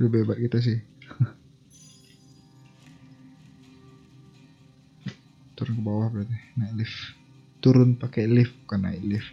[0.00, 0.82] Lebih hebat kita sih.
[5.54, 6.34] Turun ke bawah berarti.
[6.58, 6.98] Naik lift.
[7.62, 9.30] Turun pakai lift bukan naik lift.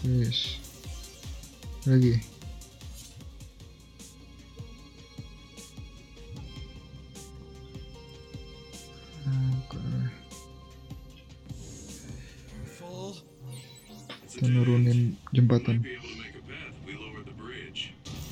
[0.00, 0.56] Yes.
[1.84, 2.16] Lagi.
[14.40, 15.84] Menurunin jembatan.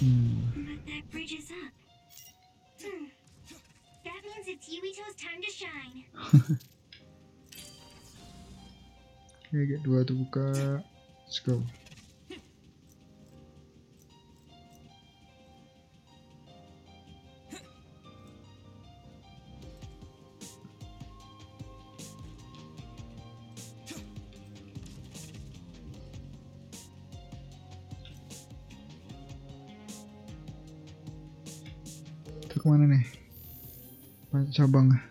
[0.00, 0.40] Hmm.
[2.80, 3.12] hmm.
[9.52, 10.80] Kayak dua tuh buka.
[11.48, 11.56] Itu
[32.60, 33.04] ke mana nih?
[34.28, 35.07] Banyak cabang.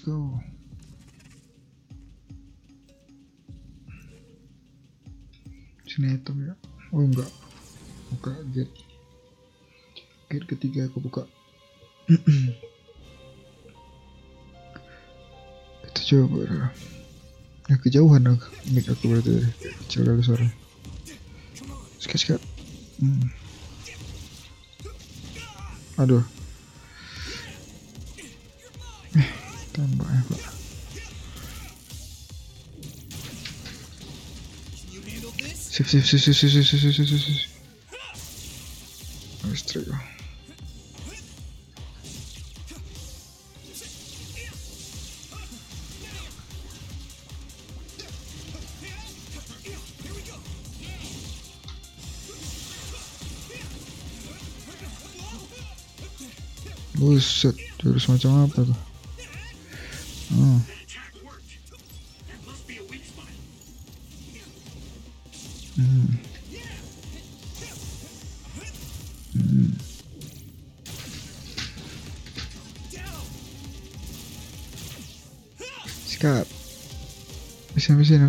[0.00, 0.40] Go.
[5.84, 6.56] Sini hitam ya.
[6.88, 7.28] Oh enggak.
[8.08, 8.72] Buka gate.
[10.32, 11.28] Gate ketiga aku buka.
[15.84, 16.72] Itu coba.
[17.68, 18.48] Ya kejauhan aku.
[18.72, 19.44] Mic aku berarti
[19.84, 20.48] kecil kali suara.
[22.00, 22.40] Sikat sikat.
[23.04, 23.28] Hmm.
[26.00, 26.24] Aduh.
[29.98, 30.38] Bang, Pak.
[35.70, 37.50] Sip, sip, sip, sip, sip, sip, sip, sip, sip, sip.
[39.42, 39.94] Harus trio.
[57.00, 58.89] Buset, jurus macam apa tuh?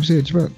[0.02, 0.50] sih cepat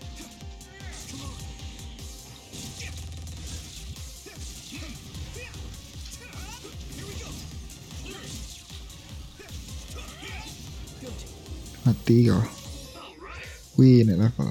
[12.05, 12.45] mati kau.
[13.81, 14.51] Wih eh, naik level.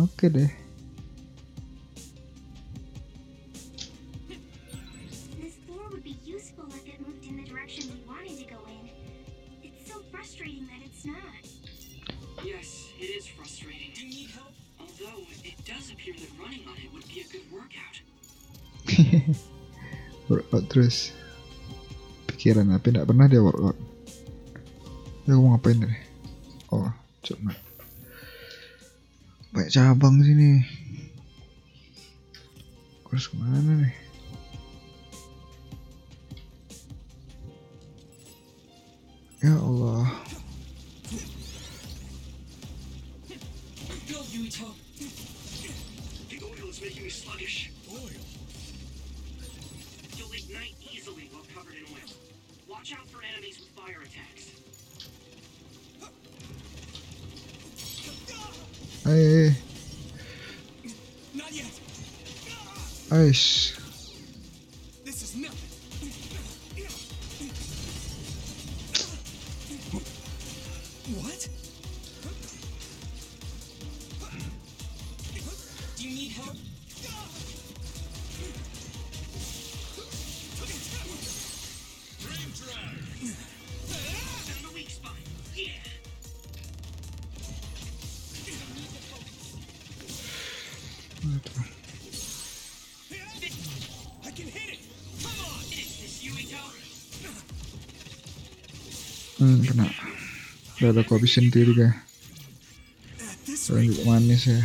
[0.00, 0.63] Oke okay deh.
[20.30, 21.10] workout terus.
[22.30, 23.78] Pikiran tapi tidak pernah dia workout.
[25.24, 26.04] Ya mau ngapain nih?
[26.74, 26.90] oh
[27.22, 27.54] cuma
[29.54, 30.66] banyak cabang sini.
[33.06, 34.03] Terus ke mana nih?
[101.24, 101.96] habisin diri kah
[104.04, 104.60] manis ya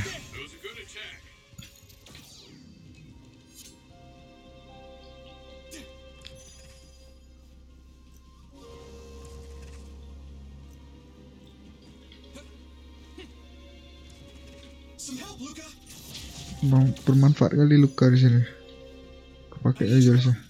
[17.07, 18.43] bermanfaat kali luka di sini.
[19.63, 20.48] Pakai aja sih.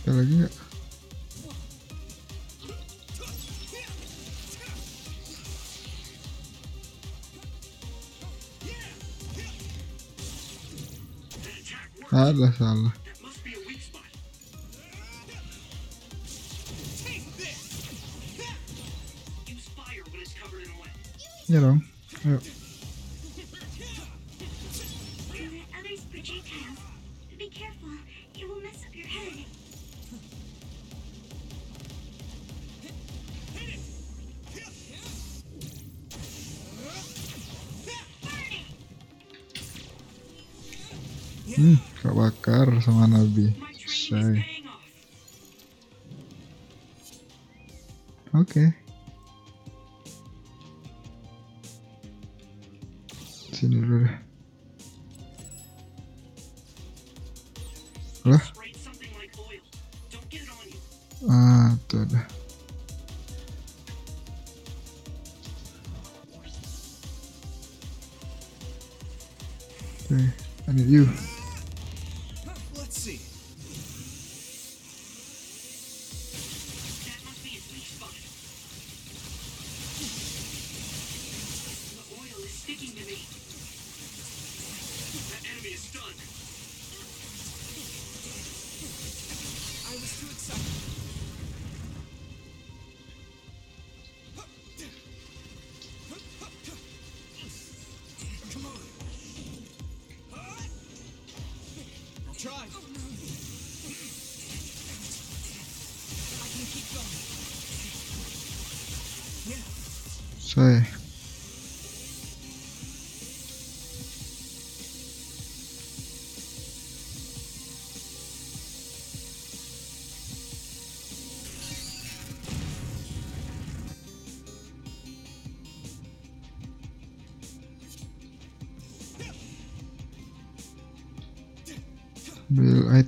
[0.00, 0.54] ada lagi nggak?
[12.10, 13.09] Ada salah.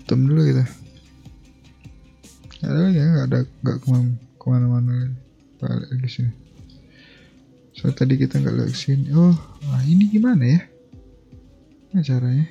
[0.02, 0.66] Item dulu kita
[2.66, 4.94] ada lagi ya nggak ada nggak ke mana ke mana-mana
[5.62, 6.32] balik lagi sini.
[7.78, 9.14] So tadi kita nggak lewat sini.
[9.14, 9.34] Oh
[9.70, 10.60] nah ini gimana ya?
[11.92, 12.46] Nah, caranya?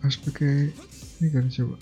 [0.00, 0.72] Harus pakai
[1.20, 1.76] ini kan coba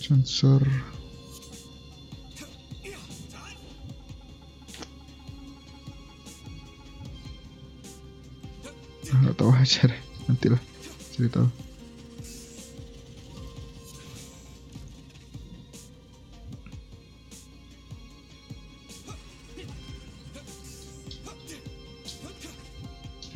[0.00, 0.64] sensor.
[9.12, 10.02] Ah, nggak tahu aja deh.
[10.24, 10.62] Nantilah
[11.12, 11.48] cari tahu.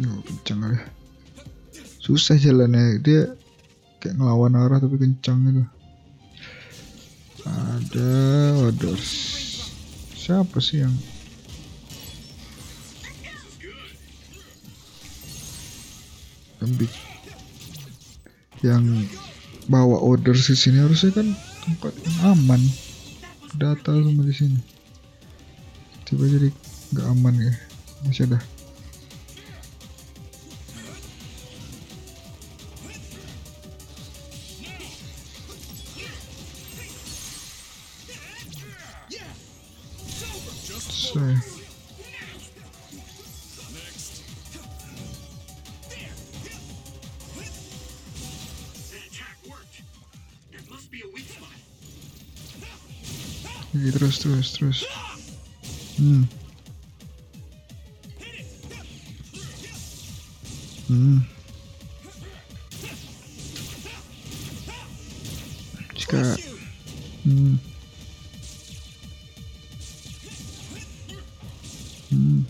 [0.00, 0.78] Yo, kencang kali
[2.00, 2.98] susah jalannya.
[3.04, 3.30] Dia
[4.00, 5.64] kayak ngelawan arah tapi kencang gitu
[7.94, 8.10] ada
[8.58, 9.06] orders
[10.18, 10.94] siapa sih yang
[16.74, 17.04] bik-
[18.64, 18.82] yang
[19.68, 21.28] bawa order di sini harusnya kan
[21.62, 22.62] tempat yang aman.
[23.54, 24.58] Data semua di sini.
[26.08, 26.48] Coba jadi
[26.96, 27.54] nggak aman ya.
[28.08, 28.40] Masih ada
[54.54, 54.86] terus.
[55.98, 56.22] Hmm.
[60.86, 61.18] Hmm.
[65.98, 66.22] Jika.
[67.26, 67.58] Hmm.
[72.14, 72.40] Hmm.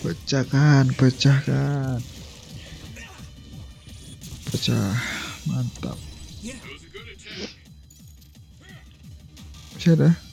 [0.00, 2.00] Pecahkan, pecahkan.
[4.48, 5.15] Pecah.
[9.86, 10.25] Ada?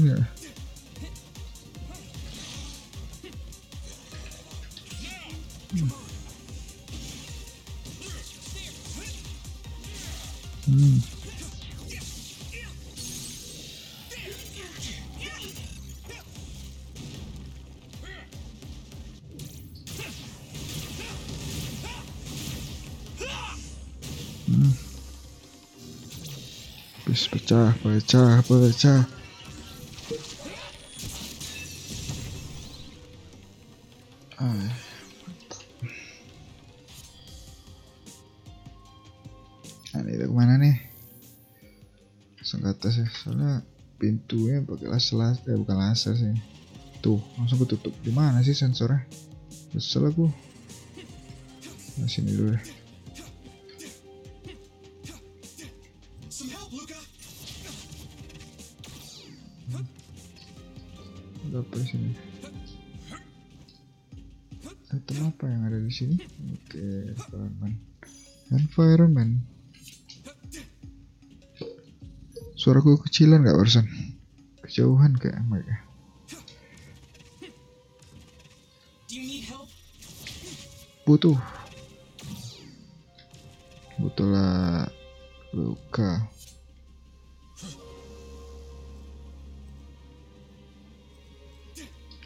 [0.00, 0.37] nggak?
[28.48, 29.04] Pecah.
[34.40, 34.72] Ah.
[39.92, 40.80] Nah, ini ke mana nih?
[42.40, 43.60] Langsung ke atas ya, soalnya
[44.00, 46.32] pintunya pakai laser, eh bukan laser sih.
[47.04, 47.92] Tuh, langsung ketutup.
[48.00, 49.04] Di mana sih sensornya?
[49.76, 50.24] Kesel aku.
[52.00, 52.87] Nah, sini dulu deh.
[61.88, 62.12] Sini?
[64.92, 66.16] Item apa yang ada di sini?
[66.52, 67.76] Oke, environment.
[68.52, 69.32] Environment.
[72.56, 73.86] Suaraku kecilan nggak barusan?
[74.64, 75.76] Kejauhan kayak mereka.
[79.48, 79.68] Help?
[81.08, 81.38] Butuh.
[83.96, 84.88] Butuhlah
[85.56, 86.28] luka.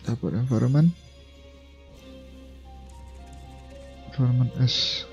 [0.02, 0.90] Dapat environment.
[4.10, 5.06] Environment S.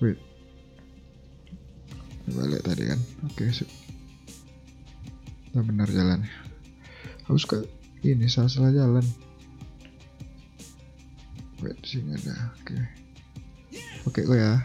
[0.00, 0.18] Wait.
[2.26, 3.00] Balik tadi kan.
[3.30, 3.68] Oke, sip.
[5.54, 6.26] Udah benar jalan.
[7.26, 7.62] Aku suka
[8.04, 9.06] ini salah-salah jalan.
[11.64, 12.52] Wait, sini ada.
[12.60, 12.76] Oke.
[14.06, 14.60] Oke, kok ya.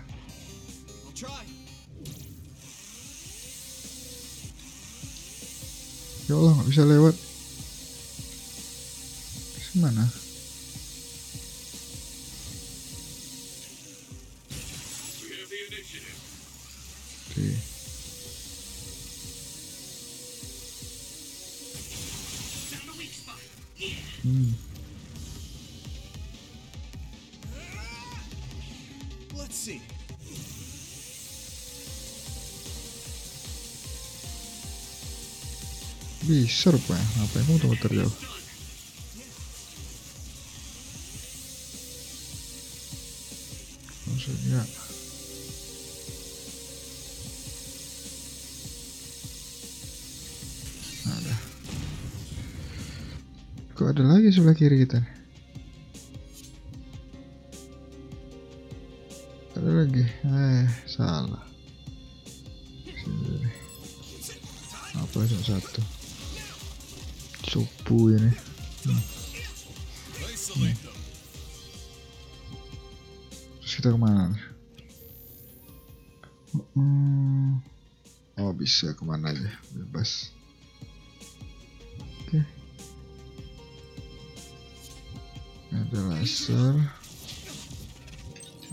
[6.29, 7.30] Ya Allah, nggak bisa lewat.
[9.73, 10.03] Mana?
[17.31, 17.55] Oke.
[24.21, 24.51] Hmm.
[29.39, 29.79] Let's see.
[36.27, 38.30] Bisa rupanya, ngapain mau muter jauh
[44.51, 44.67] Maksudnya
[51.07, 51.35] ada.
[53.79, 54.99] Kok ada lagi sebelah kiri kita?
[59.55, 60.03] Ada lagi.
[60.03, 61.47] Eh, salah.
[64.99, 65.81] Apa cuma satu?
[67.47, 68.31] Supu ini.
[70.27, 70.90] Isolate them.
[73.71, 74.35] Kita ke mana?
[74.35, 74.43] nih?
[76.75, 77.63] Hmm.
[78.35, 80.35] Oh bisa ke mana aja bebas.
[82.27, 82.43] Oke.
[85.71, 86.75] Ada laser.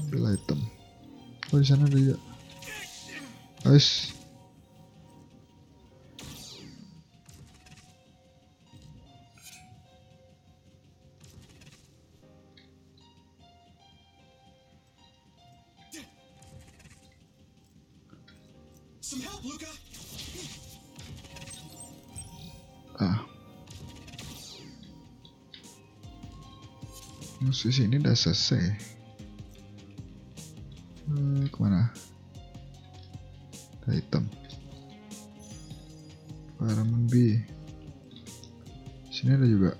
[0.02, 0.66] Ambil item.
[1.54, 2.18] Oh di sana ada juga.
[3.62, 4.17] Guys.
[27.58, 28.70] Musuh sini udah selesai.
[31.10, 31.90] Eh, ke mana?
[33.82, 34.30] Ada hitam.
[36.54, 37.34] Paramen B.
[39.10, 39.74] Sini ada juga.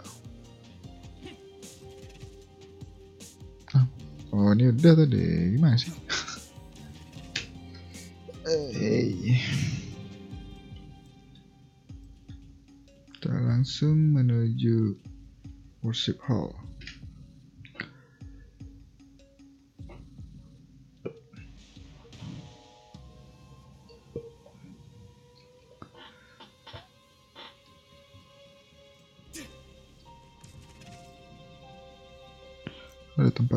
[3.70, 3.86] Ah.
[4.34, 5.54] Oh ini udah tadi.
[5.54, 5.94] Gimana sih?
[8.74, 9.38] Eh.
[13.14, 14.98] Kita langsung menuju
[15.86, 16.58] worship hall.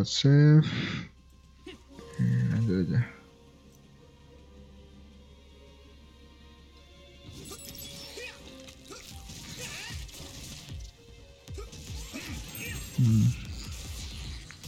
[0.02, 0.66] cepat save.
[2.18, 3.02] Hmm, aja aja.
[13.02, 13.30] Hmm.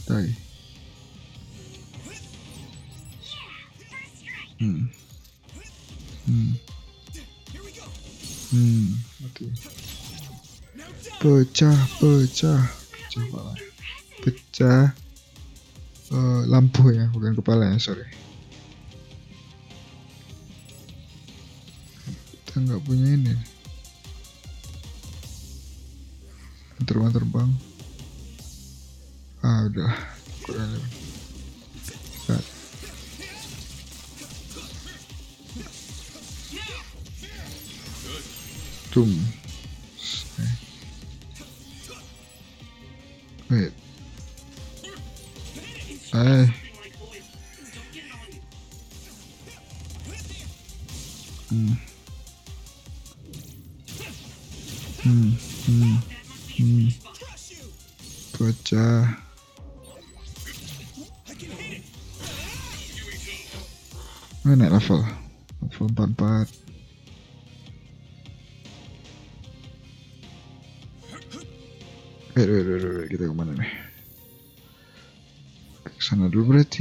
[0.06, 0.34] Tadi
[4.58, 4.86] hmm.
[6.26, 6.52] Hmm.
[8.50, 8.86] Hmm
[9.22, 9.34] oke.
[9.34, 9.50] Okay.
[11.22, 11.78] pecah.
[11.98, 12.62] Pecah
[13.14, 13.54] coba
[14.22, 15.03] pecah
[16.54, 18.06] lampu ya bukan kepala ya sorry.
[22.46, 23.34] Kita nggak punya ini.
[26.86, 27.73] Terbang terbang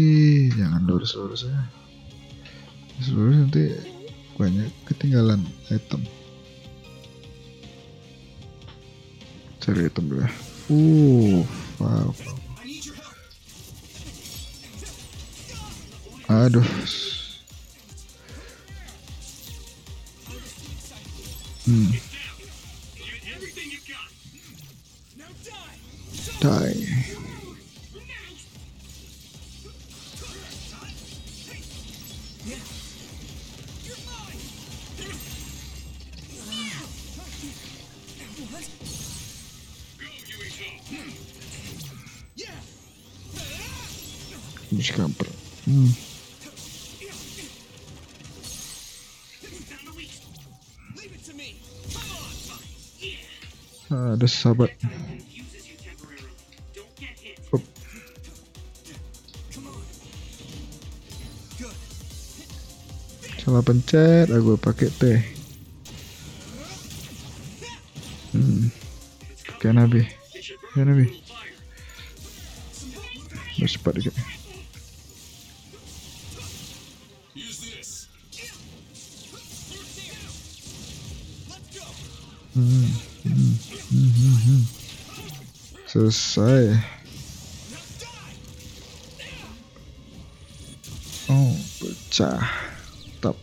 [0.03, 1.61] berarti, jangan lurus-lurus ya.
[3.15, 3.63] Lurus nanti
[4.35, 5.41] banyak ketinggalan
[5.71, 6.01] item.
[9.63, 10.31] Cari item dulu ya.
[10.71, 11.39] Uh,
[11.79, 12.09] wow.
[16.27, 16.67] Aduh.
[21.63, 21.95] Hmm.
[26.43, 27.22] Die.
[54.43, 54.75] sahabat.
[63.39, 65.03] Salah pencet aku pakai T.
[68.33, 68.65] Hmm.
[69.61, 70.01] kayak nabi
[70.73, 71.05] kayak nabi
[73.61, 74.42] bercepat dikit.
[86.13, 86.77] Selesai.
[91.25, 92.37] Oh, pecah.
[93.17, 93.33] Tap.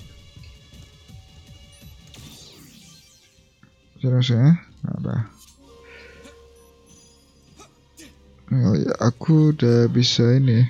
[3.98, 4.54] Serius ya?
[4.86, 5.16] Ada.
[8.54, 10.62] Oh ya, aku udah bisa ini.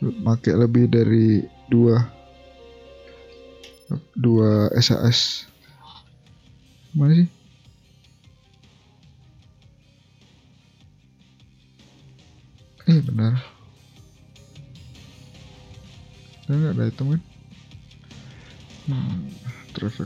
[0.00, 2.08] Pakai lebih dari dua
[4.16, 5.44] dua SAS.
[6.96, 7.33] Mana sih?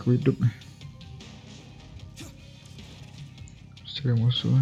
[0.09, 0.54] Traffic hidup nih.
[3.84, 4.56] Cari musuh.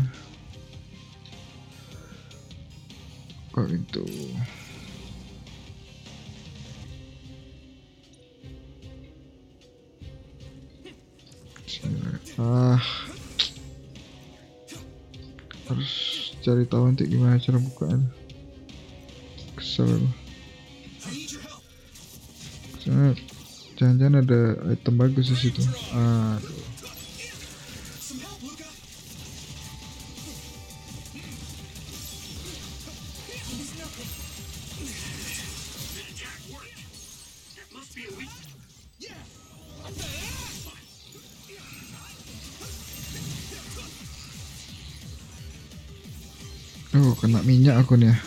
[3.54, 3.70] Kok?
[3.70, 3.86] Cari-
[12.36, 12.82] Ah,
[15.70, 15.92] harus
[16.44, 18.02] cari tahu nanti gimana cara bukaan.
[19.56, 20.05] Kesel
[37.96, 38.28] be a weak.
[46.96, 48.25] Oh, kena minyak aku nih.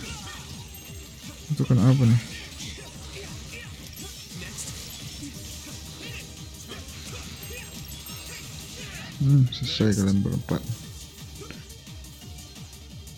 [9.19, 10.63] Hmm, selesai kalian berempat.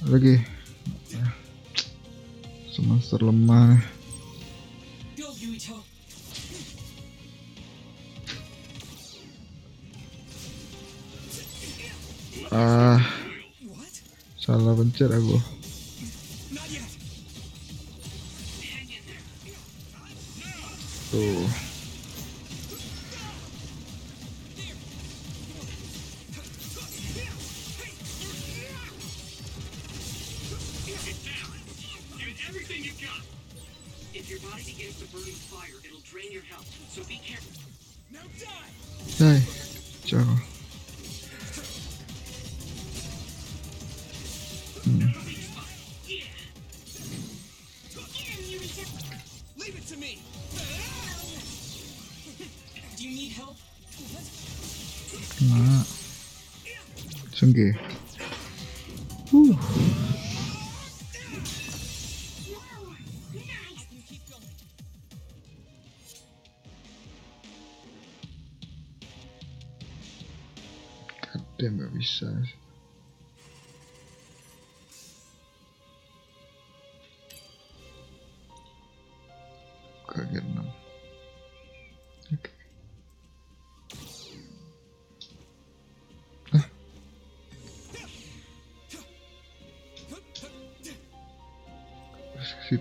[0.09, 0.41] Lagi.
[2.73, 3.77] Semester lemah.
[12.49, 12.99] Ah,
[14.41, 15.60] salah pencet aku.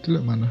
[0.01, 0.49] Hitler mana?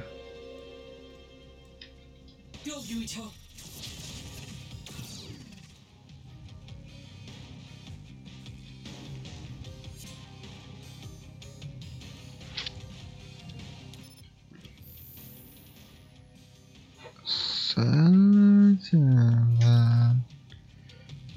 [17.25, 20.21] Salah jalan.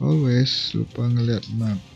[0.05, 1.92] Always lupa ngeliat map.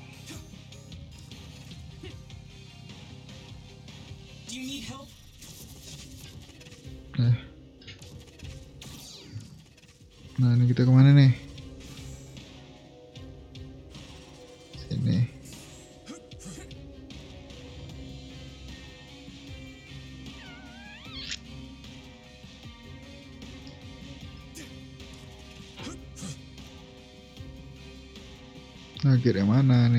[29.36, 29.92] yang mana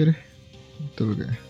[0.00, 0.16] terakhir
[0.80, 1.49] betul gak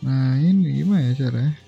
[0.00, 1.59] Nah ini gimana ya caranya?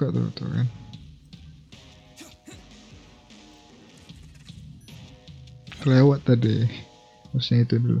[0.00, 0.64] Kak tuh tuh kan.
[5.84, 6.64] Lewat tadi
[7.28, 8.00] harusnya itu dulu.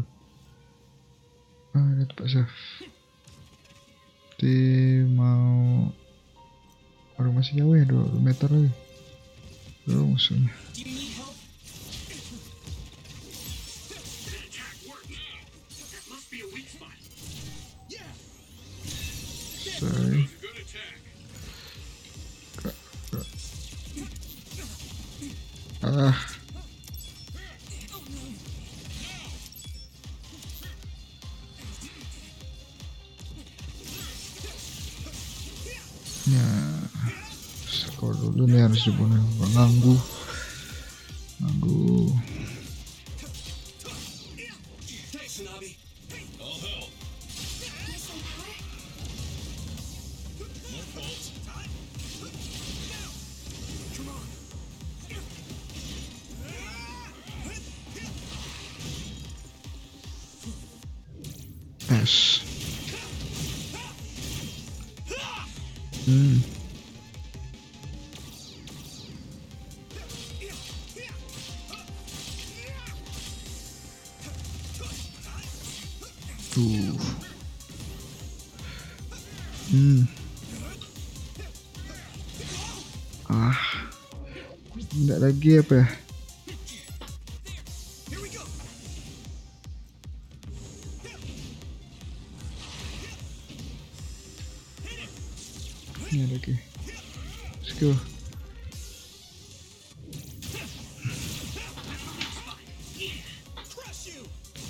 [85.40, 85.86] lagi apa ya?
[96.12, 96.54] Ini ada lagi
[97.64, 97.96] skill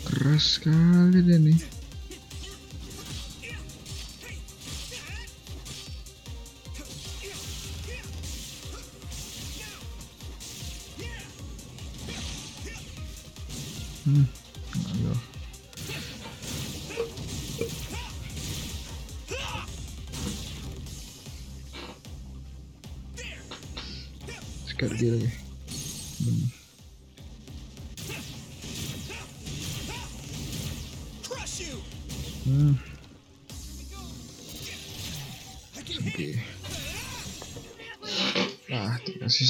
[0.06, 1.79] keras sekali dia nih.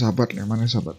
[0.01, 0.97] Sahabat nih, mana sahabat?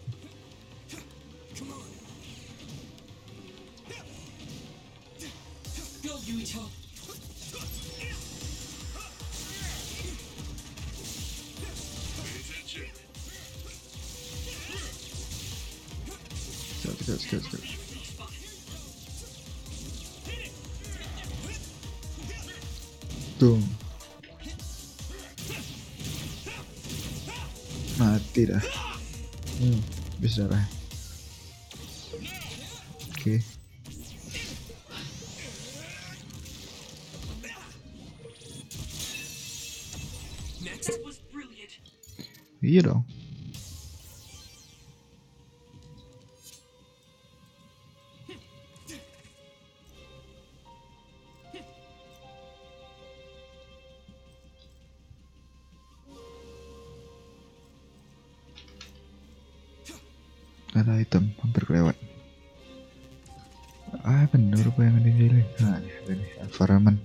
[66.52, 67.00] Environment.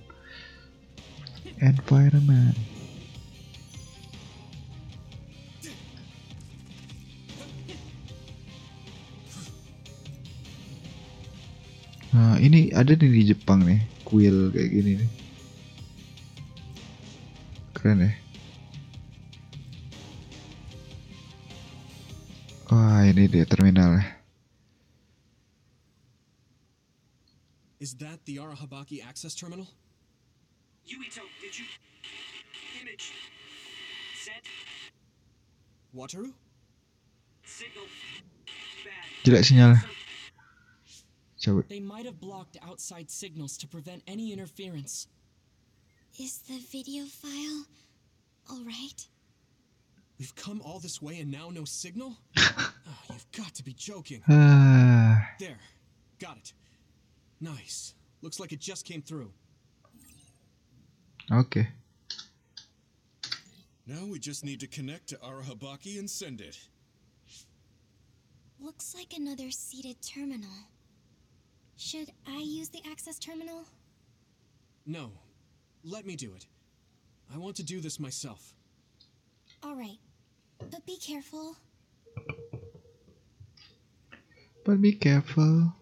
[1.64, 2.56] Environment.
[12.12, 15.10] Nah, ini ada nih di Jepang nih, kuil kayak gini nih.
[17.72, 18.12] Keren ya.
[22.68, 24.17] Wah, ini dia terminalnya.
[27.88, 29.66] Is that the Arahabaki access terminal?
[30.86, 31.64] Yuito, did you
[32.82, 33.14] image
[34.14, 34.42] set
[35.96, 36.34] Wataru?
[37.46, 37.84] signal
[38.84, 39.24] bad?
[39.24, 39.80] Jelek sinyalnya.
[41.40, 41.66] Cabut.
[41.70, 45.06] They might have blocked outside signals to prevent any interference.
[46.20, 47.64] Is the video file
[48.52, 49.08] alright?
[50.18, 52.18] We've come all this way and now no signal?
[52.36, 52.72] oh,
[53.08, 54.20] you've got to be joking.
[54.28, 55.56] Ah, There.
[56.18, 56.52] Got it.
[57.40, 57.94] Nice.
[58.22, 59.30] Looks like it just came through.
[61.30, 61.68] Okay.
[63.86, 66.58] Now we just need to connect to Arahabaki and send it.
[68.60, 70.50] Looks like another seated terminal.
[71.76, 73.64] Should I use the access terminal?
[74.84, 75.12] No.
[75.84, 76.46] Let me do it.
[77.32, 78.52] I want to do this myself.
[79.64, 79.98] Alright.
[80.58, 81.56] But be careful.
[84.64, 85.72] But be careful.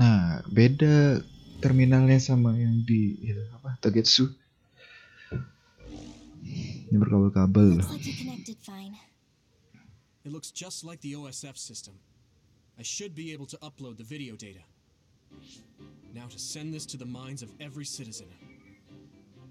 [0.00, 1.20] Nah, beda
[1.60, 4.32] terminalnya sama yang di itu, apa Togetsu.
[6.92, 7.84] Ini berkabel-kabel loh.
[7.84, 8.96] Looks like you connected fine.
[10.24, 11.96] It looks just like the OSF system.
[12.78, 14.64] I should be able to upload the video data.
[16.12, 18.28] Now to send this to the minds of every citizen.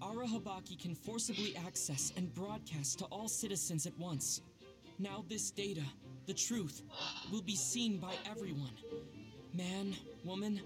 [0.01, 4.41] Arahabaki can forcibly access and broadcast to all citizens at once.
[4.97, 5.85] Now, this data,
[6.25, 6.81] the truth,
[7.31, 8.73] will be seen by everyone
[9.53, 10.61] man, woman,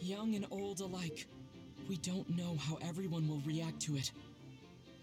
[0.00, 1.26] young and old alike.
[1.88, 4.10] We don't know how everyone will react to it.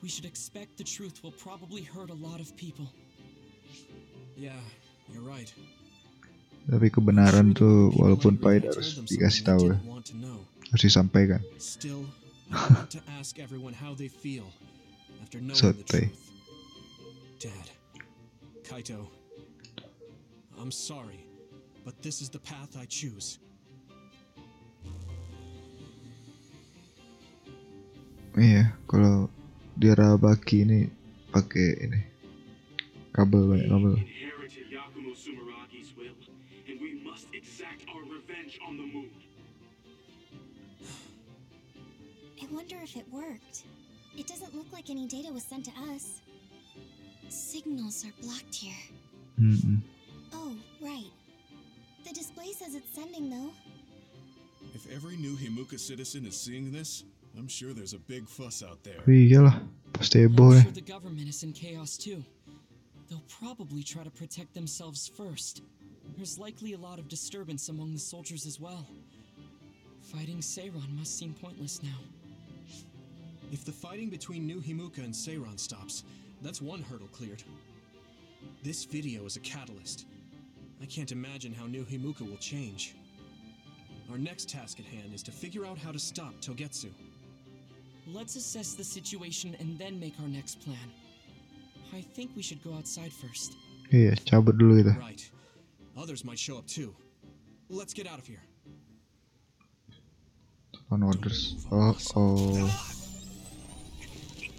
[0.01, 2.89] We should expect the truth will probably hurt a lot of people.
[4.35, 4.57] Yeah,
[5.13, 5.51] you're right.
[6.69, 9.73] Tapi kebenaran Sure tuh the people walaupun angry pahit harus dikasih tahu ya.
[9.77, 10.37] didn't want to know.
[10.73, 11.41] Harus disampaikan.
[11.57, 12.05] Still,
[12.53, 14.45] I want to ask everyone how they feel
[15.21, 16.09] after knowing the Sotoy.
[16.09, 16.33] truth.
[17.41, 17.67] Dad,
[18.61, 19.09] Kaito,
[20.61, 21.25] I'm sorry,
[21.83, 23.39] but this is the path I choose.
[28.37, 29.27] Iya, kalau
[29.75, 30.87] di Arabaki ini
[31.35, 31.99] pakai ini
[33.11, 33.93] kabel banyak kabel.
[33.99, 36.15] Inherited Yakumo Sumeragi's will,
[36.63, 39.11] and we must exact our revenge on the moon.
[42.39, 43.67] I wonder if it worked.
[44.15, 46.23] It doesn't look like any data was sent to us.
[47.27, 48.83] Signals are blocked here.
[49.39, 49.79] Mm-mm.
[49.79, 50.00] Oh, right.
[52.11, 53.51] The display says it's sending though.
[54.73, 57.05] If every new Himuka citizen is seeing this,
[57.37, 58.99] I'm sure there's a big fuss out there.
[59.07, 60.63] Iyalah, pasti I'm heboh ya.
[60.63, 62.21] sure the government is in chaos too.
[63.09, 65.61] They'll probably try to protect themselves first.
[66.17, 68.85] There's likely a lot of disturbance among the soldiers as well.
[70.01, 71.99] Fighting Seiron must seem pointless now.
[73.53, 76.03] If the fighting between New Himuka and Seiron stops,
[76.41, 77.41] that's one hurdle cleared.
[78.63, 80.07] This video is a catalyst.
[80.81, 82.95] I can't imagine how New Himuka will change.
[84.11, 86.89] Our next task at hand is to figure out how to stop Togetsu.
[88.07, 90.91] Let's assess the situation and then make our next plan.
[91.93, 93.53] I think we should go outside first.
[93.93, 94.97] Iya, cabut dulu kita.
[94.97, 95.21] Right.
[95.95, 96.95] Others might show up too.
[97.69, 98.41] Let's get out of here.
[100.89, 101.55] On orders.
[101.71, 102.71] Oh oh.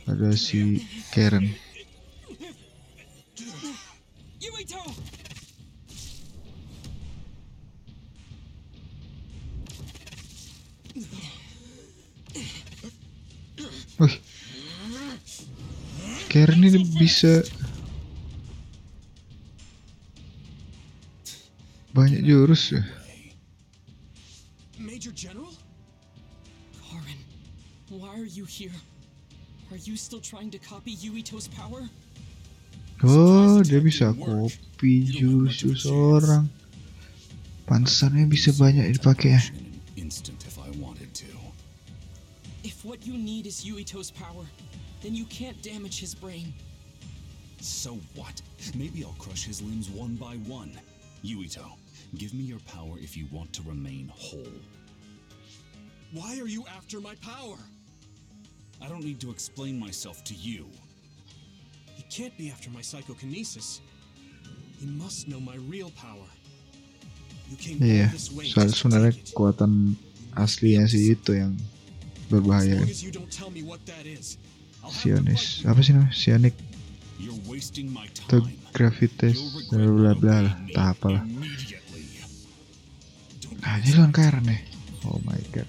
[0.07, 1.51] Ada si Karen.
[4.45, 5.12] Yuito!
[16.33, 17.45] Karen ini bisa
[21.93, 22.81] banyak jurus ya.
[24.81, 25.53] Major General?
[26.81, 27.21] Karin,
[27.93, 28.73] why are you here?
[29.69, 31.85] Are you still trying to copy Yuito's power?
[33.05, 36.49] Oh, dia bisa kopi jurus orang.
[37.69, 39.43] Pantesannya bisa banyak dipakai ya.
[42.65, 44.49] If what you need is Yuito's power,
[45.03, 46.53] then you can't damage his brain.
[47.61, 48.41] So what?
[48.75, 50.73] Maybe I'll crush his limbs one by one.
[51.25, 51.63] Yuito,
[52.19, 54.47] give me your power if you want to remain whole.
[56.13, 57.57] Why are you after my power?
[58.83, 60.67] I don't need to explain myself to you.
[61.95, 63.81] He can't be after my psychokinesis.
[64.81, 66.27] He must know my real power.
[67.49, 69.35] You came Iya, all this way soal just to sebenarnya take it.
[69.37, 69.73] kekuatan
[70.35, 72.81] aslinya sih itu yang As berbahaya.
[72.81, 75.63] long as you don't tell me what that is, I'll have to Sionis.
[75.69, 76.15] Apa sih namanya?
[76.15, 76.57] Sionik
[78.27, 78.43] atau
[78.73, 79.37] gravitas
[79.71, 81.23] bla bla lah tak apalah.
[83.63, 84.61] Nah ini lengkar nih.
[85.07, 85.69] Oh my god.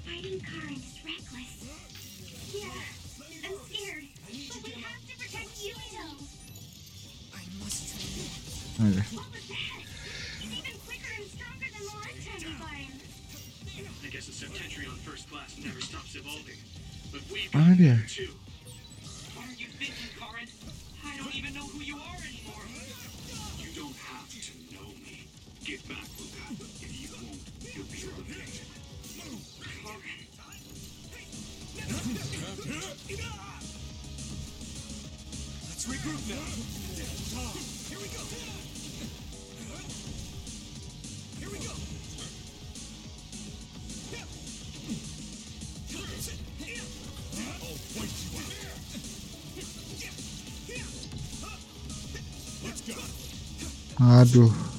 [8.81, 8.89] Oh,
[17.53, 17.95] Mana dia?
[54.13, 54.72] amado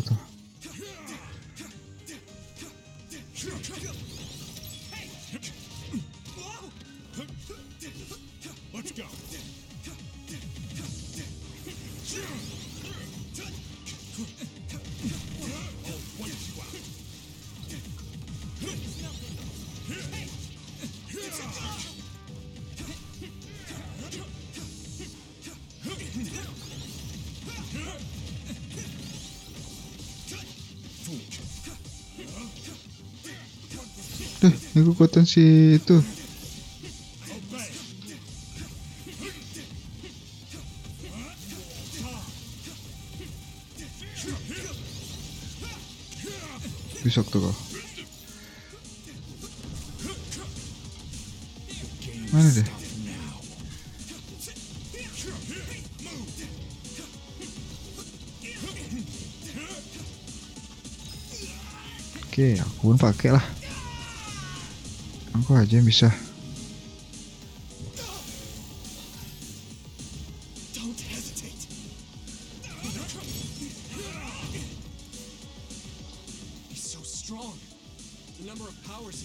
[0.00, 0.16] 走走。
[8.74, 9.04] Let's go.
[34.38, 35.98] Duh, ini kekuatan si itu.
[47.02, 47.56] Bisa tuh kok.
[52.30, 52.68] Mana deh?
[62.22, 63.57] Oke, aku pun pakai lah.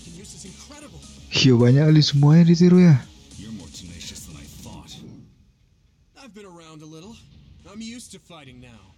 [0.03, 0.99] Can use is incredible.
[1.31, 2.95] Iya banyak kali semuanya ditiru ya.
[3.35, 4.95] You're more tenacious than I thought.
[6.15, 7.15] I've been around a little.
[7.67, 8.95] I'm used to fighting now.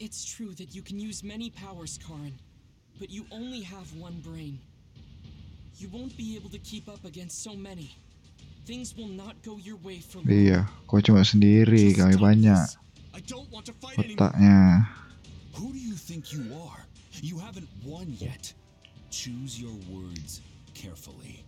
[0.00, 2.40] It's true that you can use many powers, Karen,
[2.96, 4.60] but you only have one brain.
[10.26, 12.66] Iya, kau cuma sendiri, kami banyak.
[13.16, 14.32] I don't want to fight anymore.
[14.32, 14.88] Otaknya.
[15.56, 16.84] Who do you think you are?
[17.22, 18.52] You haven't won yet.
[19.08, 20.44] Choose your words
[20.74, 21.44] carefully.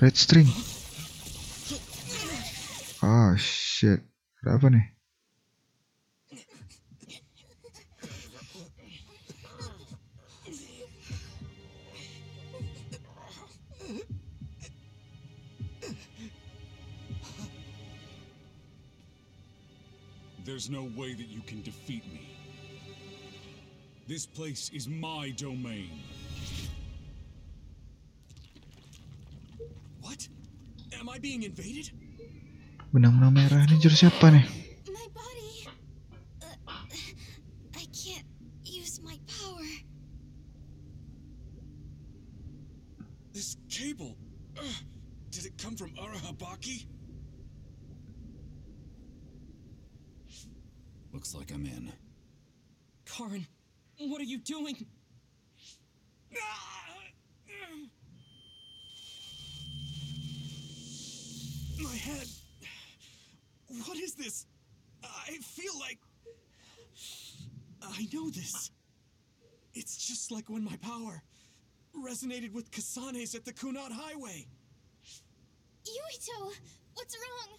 [0.00, 0.48] Red string.
[3.02, 4.00] Oh shit.
[4.40, 4.97] Ada apa nih?
[20.58, 22.34] There's no way that you can defeat me.
[24.08, 26.02] This place is my domain.
[30.00, 30.26] What?
[30.98, 31.94] Am I being invaded?
[32.90, 34.42] Benang-benang merah ini jurus siapa nih?
[34.90, 35.70] My body.
[36.42, 36.82] Uh,
[37.78, 38.26] I can't
[38.66, 39.70] use my power.
[43.30, 44.18] This cable.
[44.58, 44.78] Ugh.
[45.30, 46.97] Did it come from Arahabaki?
[51.38, 51.92] Like I'm in.
[53.06, 53.46] Karen,
[54.00, 54.74] what are you doing?
[61.80, 62.26] My head.
[63.86, 64.46] What is this?
[65.04, 65.98] I feel like.
[67.82, 68.72] I know this.
[69.74, 71.22] It's just like when my power
[71.96, 74.48] resonated with Kasane's at the Kunad Highway.
[75.86, 76.52] Yuito,
[76.94, 77.58] what's wrong?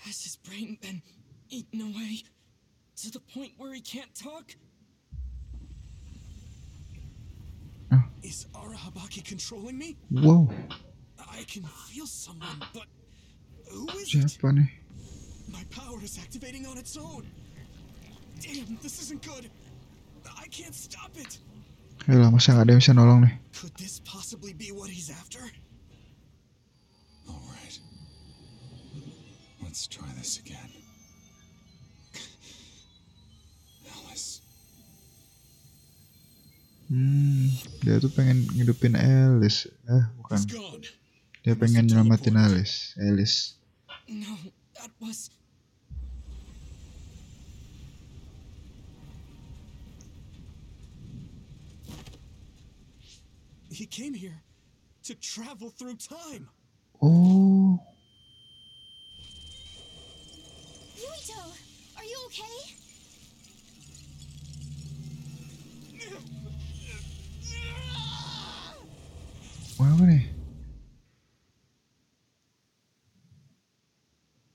[0.00, 1.02] Has his brain been
[1.50, 2.24] eaten away
[3.02, 4.54] to the point where he can't talk?
[7.92, 8.02] Oh.
[8.22, 9.96] Is Arahabaki controlling me?
[10.10, 10.48] Wow,
[11.30, 12.84] I can feel someone, but
[13.70, 14.26] who is it?
[14.26, 14.68] siapa nih?
[15.48, 17.24] My power is activating on its own.
[18.42, 19.48] Damn, this isn't good.
[20.26, 21.38] I can't stop it.
[22.06, 23.34] Yalah, masa nggak ada yang bisa nolong nih?
[23.54, 25.40] Could this possibly be what he's after?
[27.30, 27.76] All right.
[29.62, 30.87] Let's try this again.
[36.88, 37.52] Hmm,
[37.84, 39.68] dia tuh pengen ngidupin Alice.
[39.68, 40.40] Eh, bukan.
[41.44, 42.96] Dia pengen nyelamatin Alice.
[42.96, 43.60] Alice.
[44.08, 44.32] No,
[44.72, 45.28] that was.
[53.68, 54.40] He came here
[55.04, 56.48] to travel through time.
[57.04, 57.78] Oh,
[60.96, 61.40] Yuito,
[62.00, 62.77] are you okay?
[69.78, 70.26] Mau apa nih?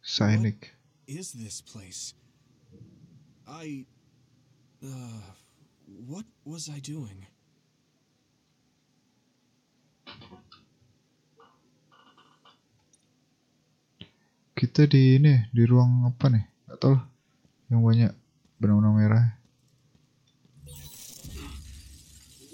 [0.04, 0.76] Cynic.
[1.08, 2.12] Is this place?
[3.48, 3.88] I.
[4.84, 5.24] Uh.
[6.04, 7.28] What was I doing?
[14.56, 16.44] Kita di ini di ruang apa nih?
[16.72, 17.04] Gak tau lah.
[17.68, 18.12] Yang banyak
[18.64, 19.28] benang-benang merah.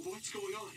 [0.01, 0.73] What's going on?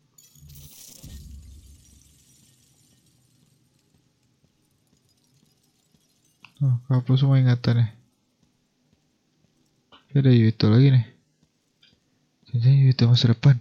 [6.62, 7.90] Oh, kapus semua ingatannya.
[10.15, 11.06] Ada itu lagi nih.
[12.55, 13.59] Jadi itu masa depan.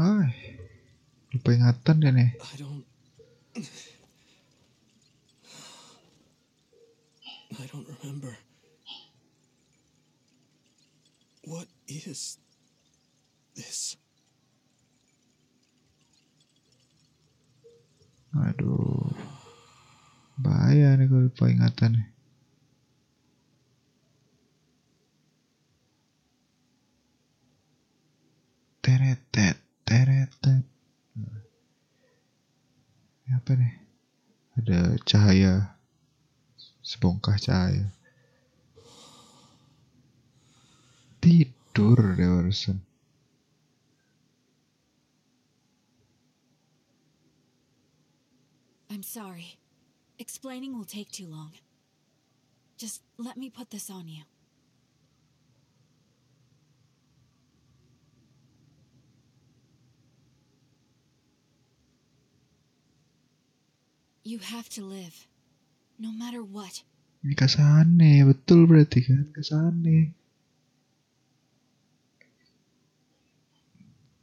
[0.00, 0.56] Ay,
[1.36, 2.32] lupa ingatan deh nih.
[2.40, 2.88] I don't.
[7.60, 8.32] I don't remember.
[11.44, 12.40] What is
[13.52, 14.00] this?
[18.30, 19.10] Aduh,
[20.40, 22.08] bahaya nih kalau lupa ingatan nih.
[28.80, 30.64] Teretet, teretet.
[33.26, 33.74] Ini apa nih?
[34.62, 35.76] Ada cahaya,
[36.82, 37.92] sebongkah cahaya.
[41.20, 42.80] Tidur deh barusan.
[48.90, 49.56] I'm sorry.
[50.18, 51.52] Explaining will take too long.
[52.76, 54.24] Just let me put this on you.
[64.30, 65.26] You have to live.
[65.98, 66.86] No matter what.
[67.26, 69.26] Ini Kasane, betul berarti kan?
[69.34, 70.14] Kasane.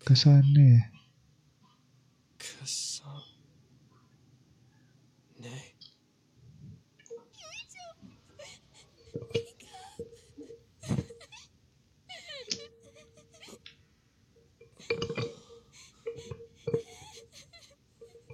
[0.08, 0.96] Kasane.
[2.40, 3.04] Kasane.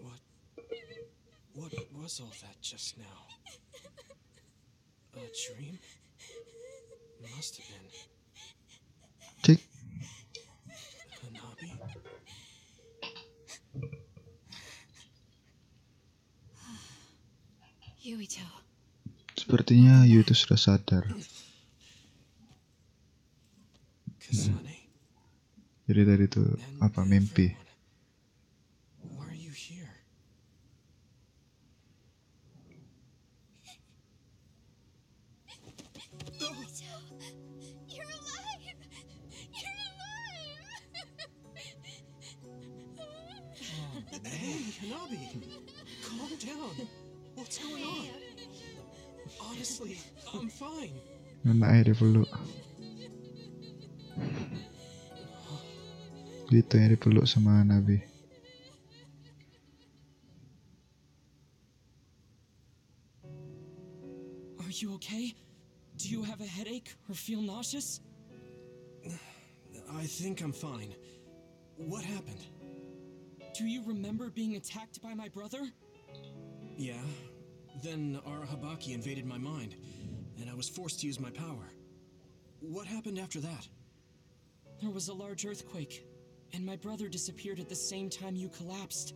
[0.06, 0.22] What?
[1.58, 3.06] What was all that just now?
[5.16, 5.80] A dream?
[7.36, 7.90] Must have been.
[9.42, 9.60] Cek.
[11.26, 11.74] Hanabi?
[18.06, 18.46] Yuito.
[19.34, 21.10] Sepertinya Yuito sudah sadar.
[24.22, 24.86] Kasane?
[25.90, 26.44] Jadi tadi itu
[26.78, 27.63] apa mimpi?
[50.64, 50.96] I'm fine.
[51.44, 52.30] Anaknya dipeluk.
[56.52, 58.00] Yuito yang dipeluk sama Nabi.
[64.64, 65.36] Are you okay?
[65.98, 68.00] Do you have a headache or feel nauseous?
[69.94, 70.96] I think I'm fine.
[71.78, 72.48] What happened?
[73.54, 75.62] Do you remember being attacked by my brother?
[76.78, 77.02] Yeah.
[77.84, 79.76] Then Arahabaki invaded my mind,
[80.40, 81.72] and I was forced to use my power.
[82.60, 83.68] What happened after that?
[84.82, 86.06] There was a large earthquake,
[86.54, 89.16] and my brother disappeared at the same time you collapsed.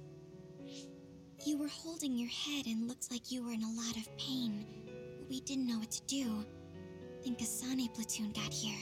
[1.45, 4.65] You were holding your head and looked like you were in a lot of pain.
[5.29, 6.45] We didn't know what to do.
[7.23, 8.79] Then Kasane platoon got here.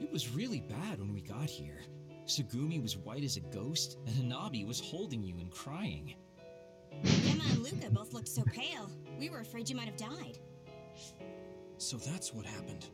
[0.00, 1.80] It was really bad when we got here.
[2.26, 6.14] Tsugumi was white as a ghost, and Hanabi was holding you and crying.
[7.04, 8.90] Gemma and Luka both looked so pale.
[9.18, 10.38] We were afraid you might have died.
[11.78, 12.86] So that's what happened.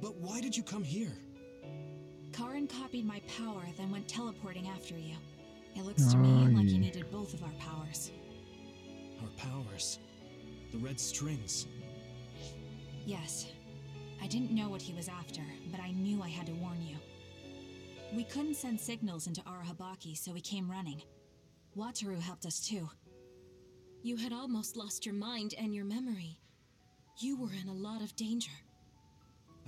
[0.00, 1.12] But why did you come here?
[2.32, 5.16] Karen copied my power, then went teleporting after you.
[5.76, 8.10] It looks to me ah, like he needed both of our powers.
[9.22, 9.98] Our powers.
[10.72, 11.66] The red strings.
[13.04, 13.46] Yes.
[14.22, 16.96] I didn't know what he was after, but I knew I had to warn you.
[18.12, 21.02] We couldn't send signals into Arahabaki, so we came running.
[21.76, 22.88] Wataru helped us too.
[24.02, 26.38] You had almost lost your mind and your memory.
[27.20, 28.50] You were in a lot of danger.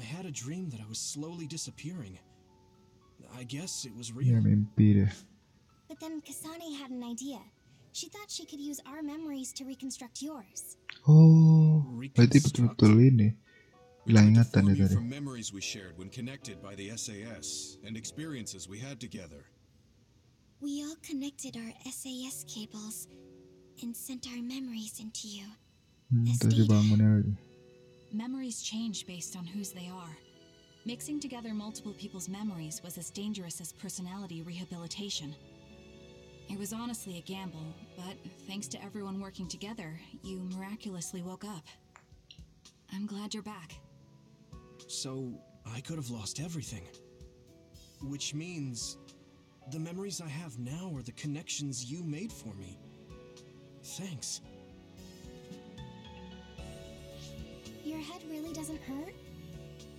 [0.00, 2.18] I had a dream that I was slowly disappearing.
[3.36, 4.42] I guess it was Ya real.
[4.42, 5.12] mimpi deh.
[5.88, 7.38] But then Kasane had an idea.
[7.92, 10.76] She thought she could use our memories to reconstruct yours.
[11.06, 11.84] Oh,
[12.16, 13.36] berarti betul-betul ini.
[14.08, 14.94] Hilang ingatan dia Form tadi.
[14.96, 19.44] from memories we shared when connected by the SAS and experiences we had together.
[20.64, 23.06] We all connected our SAS cables
[23.84, 25.46] and sent our memories into you.
[26.40, 27.24] Terus dibangunnya.
[28.12, 30.16] Memories change based on whose they are.
[30.84, 35.34] Mixing together multiple people's memories was as dangerous as personality rehabilitation.
[36.50, 38.16] It was honestly a gamble, but
[38.46, 41.64] thanks to everyone working together, you miraculously woke up.
[42.92, 43.78] I'm glad you're back.
[44.88, 45.32] So,
[45.64, 46.82] I could have lost everything.
[48.02, 48.98] Which means
[49.70, 52.76] the memories I have now are the connections you made for me.
[53.82, 54.42] Thanks.
[57.92, 59.12] Your head really doesn't hurt?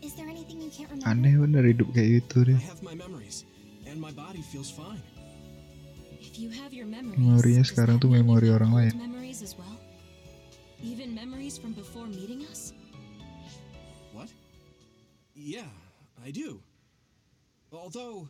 [0.01, 1.13] Is there anything you can't remember?
[1.13, 2.57] Aneh bener hidup kayak gitu deh.
[2.57, 3.45] I have my memories,
[3.85, 4.97] and my body feels fine.
[6.17, 8.97] If you have your memories, Memorinya sekarang tuh memori orang lain.
[8.97, 9.77] Memories as well?
[10.81, 12.73] Even memories from before meeting us?
[14.09, 14.33] What?
[15.37, 15.69] Yeah,
[16.17, 16.65] I do.
[17.69, 18.25] Although,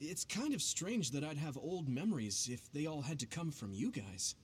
[0.00, 3.52] it's kind of strange that I'd have old memories if they all had to come
[3.52, 4.40] from you guys.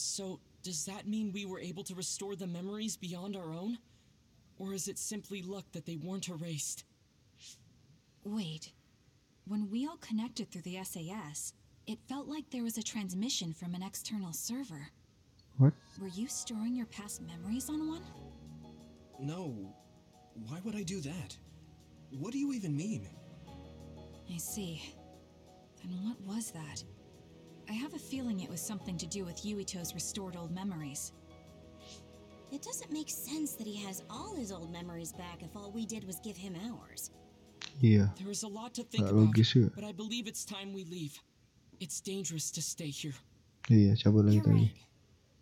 [0.00, 3.78] So, does that mean we were able to restore the memories beyond our own?
[4.58, 6.84] Or is it simply luck that they weren't erased?
[8.22, 8.72] Wait.
[9.46, 11.54] When we all connected through the SAS,
[11.86, 14.90] it felt like there was a transmission from an external server.
[15.56, 15.72] What?
[15.98, 18.02] Were you storing your past memories on one?
[19.18, 19.74] No.
[20.34, 21.34] Why would I do that?
[22.10, 23.08] What do you even mean?
[24.30, 24.82] I see.
[25.82, 26.84] Then what was that?
[27.68, 31.12] I have a feeling it was something to do with Yuito's restored old memories.
[32.50, 35.84] It doesn't make sense that he has all his old memories back if all we
[35.84, 37.10] did was give him ours.
[37.82, 38.10] Iya.
[38.18, 39.70] There is a lot to think about, logis juga.
[39.74, 41.20] but I believe it's time we leave.
[41.78, 43.14] It's dangerous to stay here.
[43.68, 44.72] Iya, cabut lagi You're tadi.
[44.72, 44.76] right.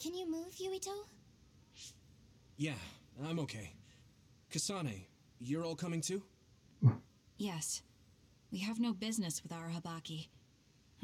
[0.02, 0.92] Can you move, Yuito?
[2.58, 2.74] Yeah,
[3.24, 3.70] I'm okay.
[4.50, 5.06] Kasane,
[5.38, 6.22] you're all coming too?
[7.38, 7.82] Yes.
[8.50, 10.28] We have no business with Arahabaki.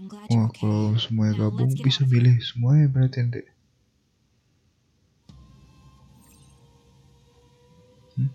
[0.01, 0.65] Wah, okay.
[0.65, 3.43] kalau semuanya gabung bisa milih semuanya berarti nanti.
[8.17, 8.33] Hmm?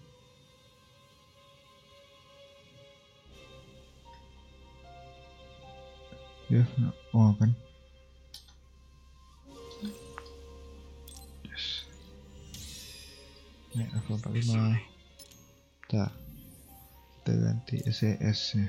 [6.53, 7.51] Ya, nah, oh kan.
[11.41, 11.89] Yes.
[13.73, 15.89] Ini level 45.
[15.89, 16.11] Tak.
[17.25, 18.61] Kita ganti SES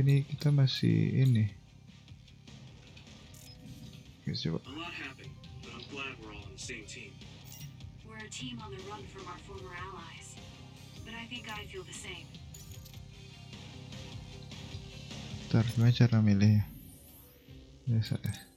[0.00, 1.52] Tapi ini kita masih ini.
[4.24, 4.64] Oke, coba.
[4.64, 5.28] A lot happened,
[5.60, 7.12] but I'm glad we're all on the same team.
[8.08, 10.40] We're a team on the run from our former allies.
[11.04, 12.24] But I think I feel the same.
[15.52, 16.64] Ntar gimana cara milihnya?
[17.84, 18.49] Biasa ya.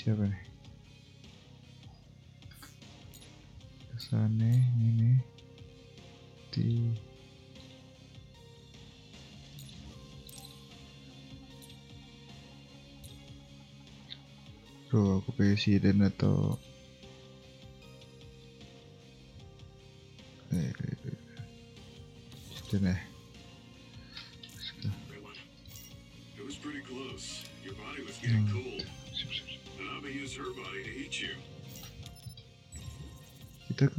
[0.00, 0.44] Siapa nih?
[3.92, 4.48] Ke sana,
[4.80, 5.20] ini.
[6.48, 6.88] Di
[14.88, 16.56] Bro, aku presiden atau
[20.50, 20.72] eh,
[22.50, 23.09] presiden ya.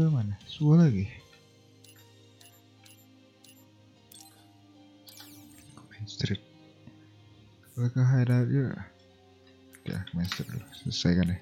[0.01, 0.33] Ke mana?
[0.49, 1.05] Suwa lagi.
[5.93, 6.41] Main Street.
[7.77, 8.81] Kita ke hideout juga.
[9.77, 10.65] Oke, Main Street dulu.
[10.81, 11.41] Selesaikan deh.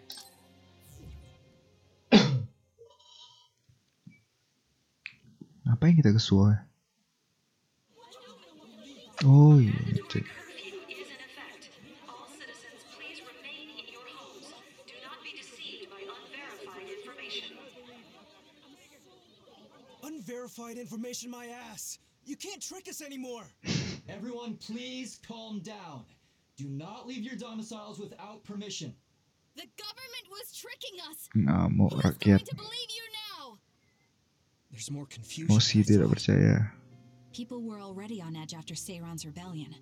[5.64, 6.60] Ngapain kita ke Suwa?
[9.23, 9.76] Oh iya,
[10.11, 10.48] cek.
[20.80, 21.99] Information, my ass!
[22.26, 23.43] You can't trick us anymore!
[24.10, 26.06] Everyone, please calm down.
[26.57, 28.93] Do not leave your domiciles without permission.
[29.56, 31.30] The government was tricking us.
[31.35, 32.43] Ngamuk rakyat.
[32.45, 33.06] To believe you
[33.39, 33.57] now.
[34.72, 35.56] There's more confusion.
[35.56, 36.72] Mosi tidak percaya.
[37.34, 39.76] People were already on edge after Seiron's rebellion.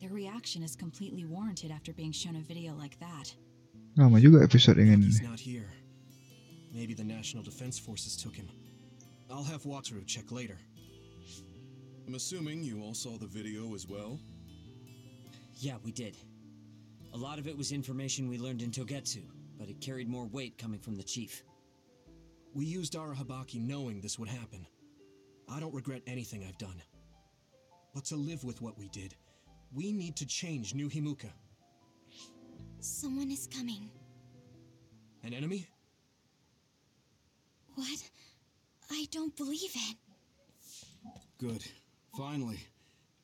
[0.00, 3.34] Their reaction is completely warranted after being shown a video like that.
[3.96, 5.06] Lama juga episode yang ini.
[5.06, 5.68] He's not here.
[6.72, 8.48] Maybe the National Defense Forces took him.
[9.32, 10.58] I'll have Wataru check later.
[12.06, 14.20] I'm assuming you all saw the video as well?
[15.54, 16.18] Yeah, we did.
[17.14, 19.22] A lot of it was information we learned in Togetsu,
[19.58, 21.44] but it carried more weight coming from the chief.
[22.52, 24.66] We used Arahabaki knowing this would happen.
[25.48, 26.82] I don't regret anything I've done.
[27.94, 29.14] But to live with what we did,
[29.72, 31.30] we need to change New Himuka.
[32.80, 33.90] Someone is coming.
[35.24, 35.66] An enemy?
[37.76, 38.10] What?
[38.92, 39.96] I don't believe it.
[41.38, 41.64] Good.
[42.16, 42.60] Finally.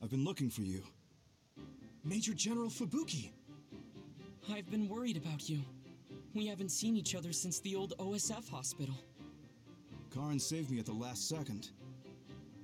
[0.02, 0.82] I've been looking for you.
[2.04, 3.30] Major General Fubuki!
[4.50, 5.60] I've been worried about you.
[6.34, 8.94] We haven't seen each other since the old OSF hospital.
[10.14, 11.70] Karen saved me at the last second.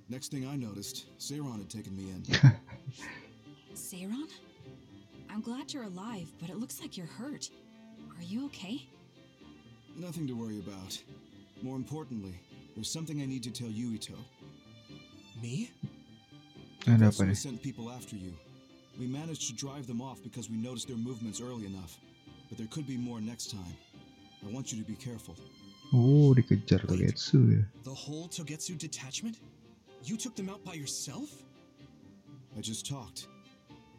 [0.08, 2.22] Next thing I noticed, Seiron had taken me in.
[3.74, 4.30] Seiron?
[5.28, 7.50] I'm glad you're alive, but it looks like you're hurt.
[8.16, 8.86] Are you okay?
[9.96, 10.98] Nothing to worry about.
[11.62, 12.34] More importantly,
[12.74, 14.16] there's something I need to tell you, Yuito.
[15.42, 15.70] Me?
[16.86, 18.32] Ada apa So we sent people after you.
[18.98, 21.98] We managed to drive them off because we noticed their movements early enough.
[22.48, 23.76] But there could be more next time.
[24.46, 25.34] I want you to be careful.
[25.92, 27.62] Oh, dikejar Togetsu ya.
[27.84, 29.38] The whole Togetsu detachment?
[30.04, 31.30] You took them out by yourself?
[32.56, 33.28] I just talked.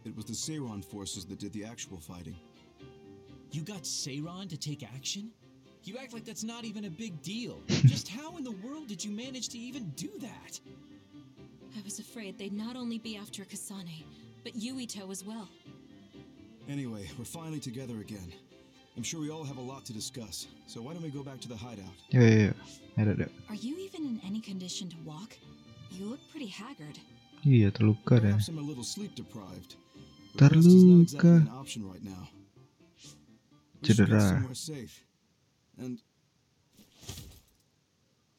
[0.06, 2.36] It was the Seiron forces that did the actual fighting.
[3.52, 5.32] You got Seiron to take action?
[5.86, 7.62] You act like that's not even a big deal.
[7.68, 10.60] Just how in the world did you manage to even do that?
[11.78, 14.04] I was afraid they'd not only be after Kasane,
[14.44, 15.48] but Yuito as well.
[16.68, 18.34] Anyway, we're finally together again.
[18.98, 21.40] I'm sure we all have a lot to discuss, so why don't we go back
[21.42, 21.86] to the hideout?
[22.10, 22.52] Yeah, ya ya.
[22.98, 23.28] Ada ada.
[23.50, 25.38] Are you even in any condition to walk?
[25.92, 26.98] You look pretty haggard.
[27.46, 28.34] Iya terluka deh.
[28.34, 29.76] Perhaps I'm a little sleep deprived.
[30.34, 31.42] But rest is not exactly Terluka.
[31.42, 32.24] an option right now.
[33.84, 34.42] We Cedera.
[35.78, 36.00] And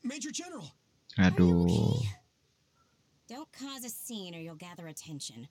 [0.02, 0.72] Major General!
[1.18, 2.02] Aduh.
[3.28, 5.48] Don't cause a scene or you'll gather attention.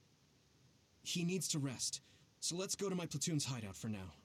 [1.04, 2.02] He needs to rest,
[2.40, 4.16] so let's go to my platoon's hideout for now.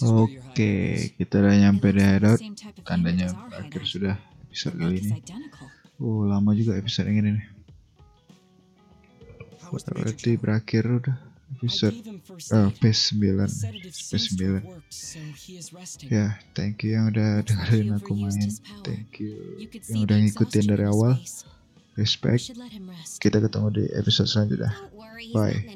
[0.00, 1.12] Oke, is.
[1.20, 2.40] kita udah nyampe di hideout.
[2.88, 3.92] Tandanya berakhir hideout.
[3.92, 4.14] sudah
[4.48, 5.10] episode kali ini.
[6.00, 7.57] Oh, lama juga episode yang ini nih
[9.70, 11.16] berarti berakhir udah
[11.58, 11.96] episode
[12.52, 13.20] uh, P9
[14.12, 14.40] P9
[16.06, 18.52] ya yeah, thank you yang udah dengerin aku main.
[18.84, 19.56] thank you
[19.88, 21.16] yang udah ngikutin dari awal.
[21.98, 22.54] respect.
[23.18, 24.70] Kita ketemu di episode selanjutnya.
[25.34, 25.66] Bye.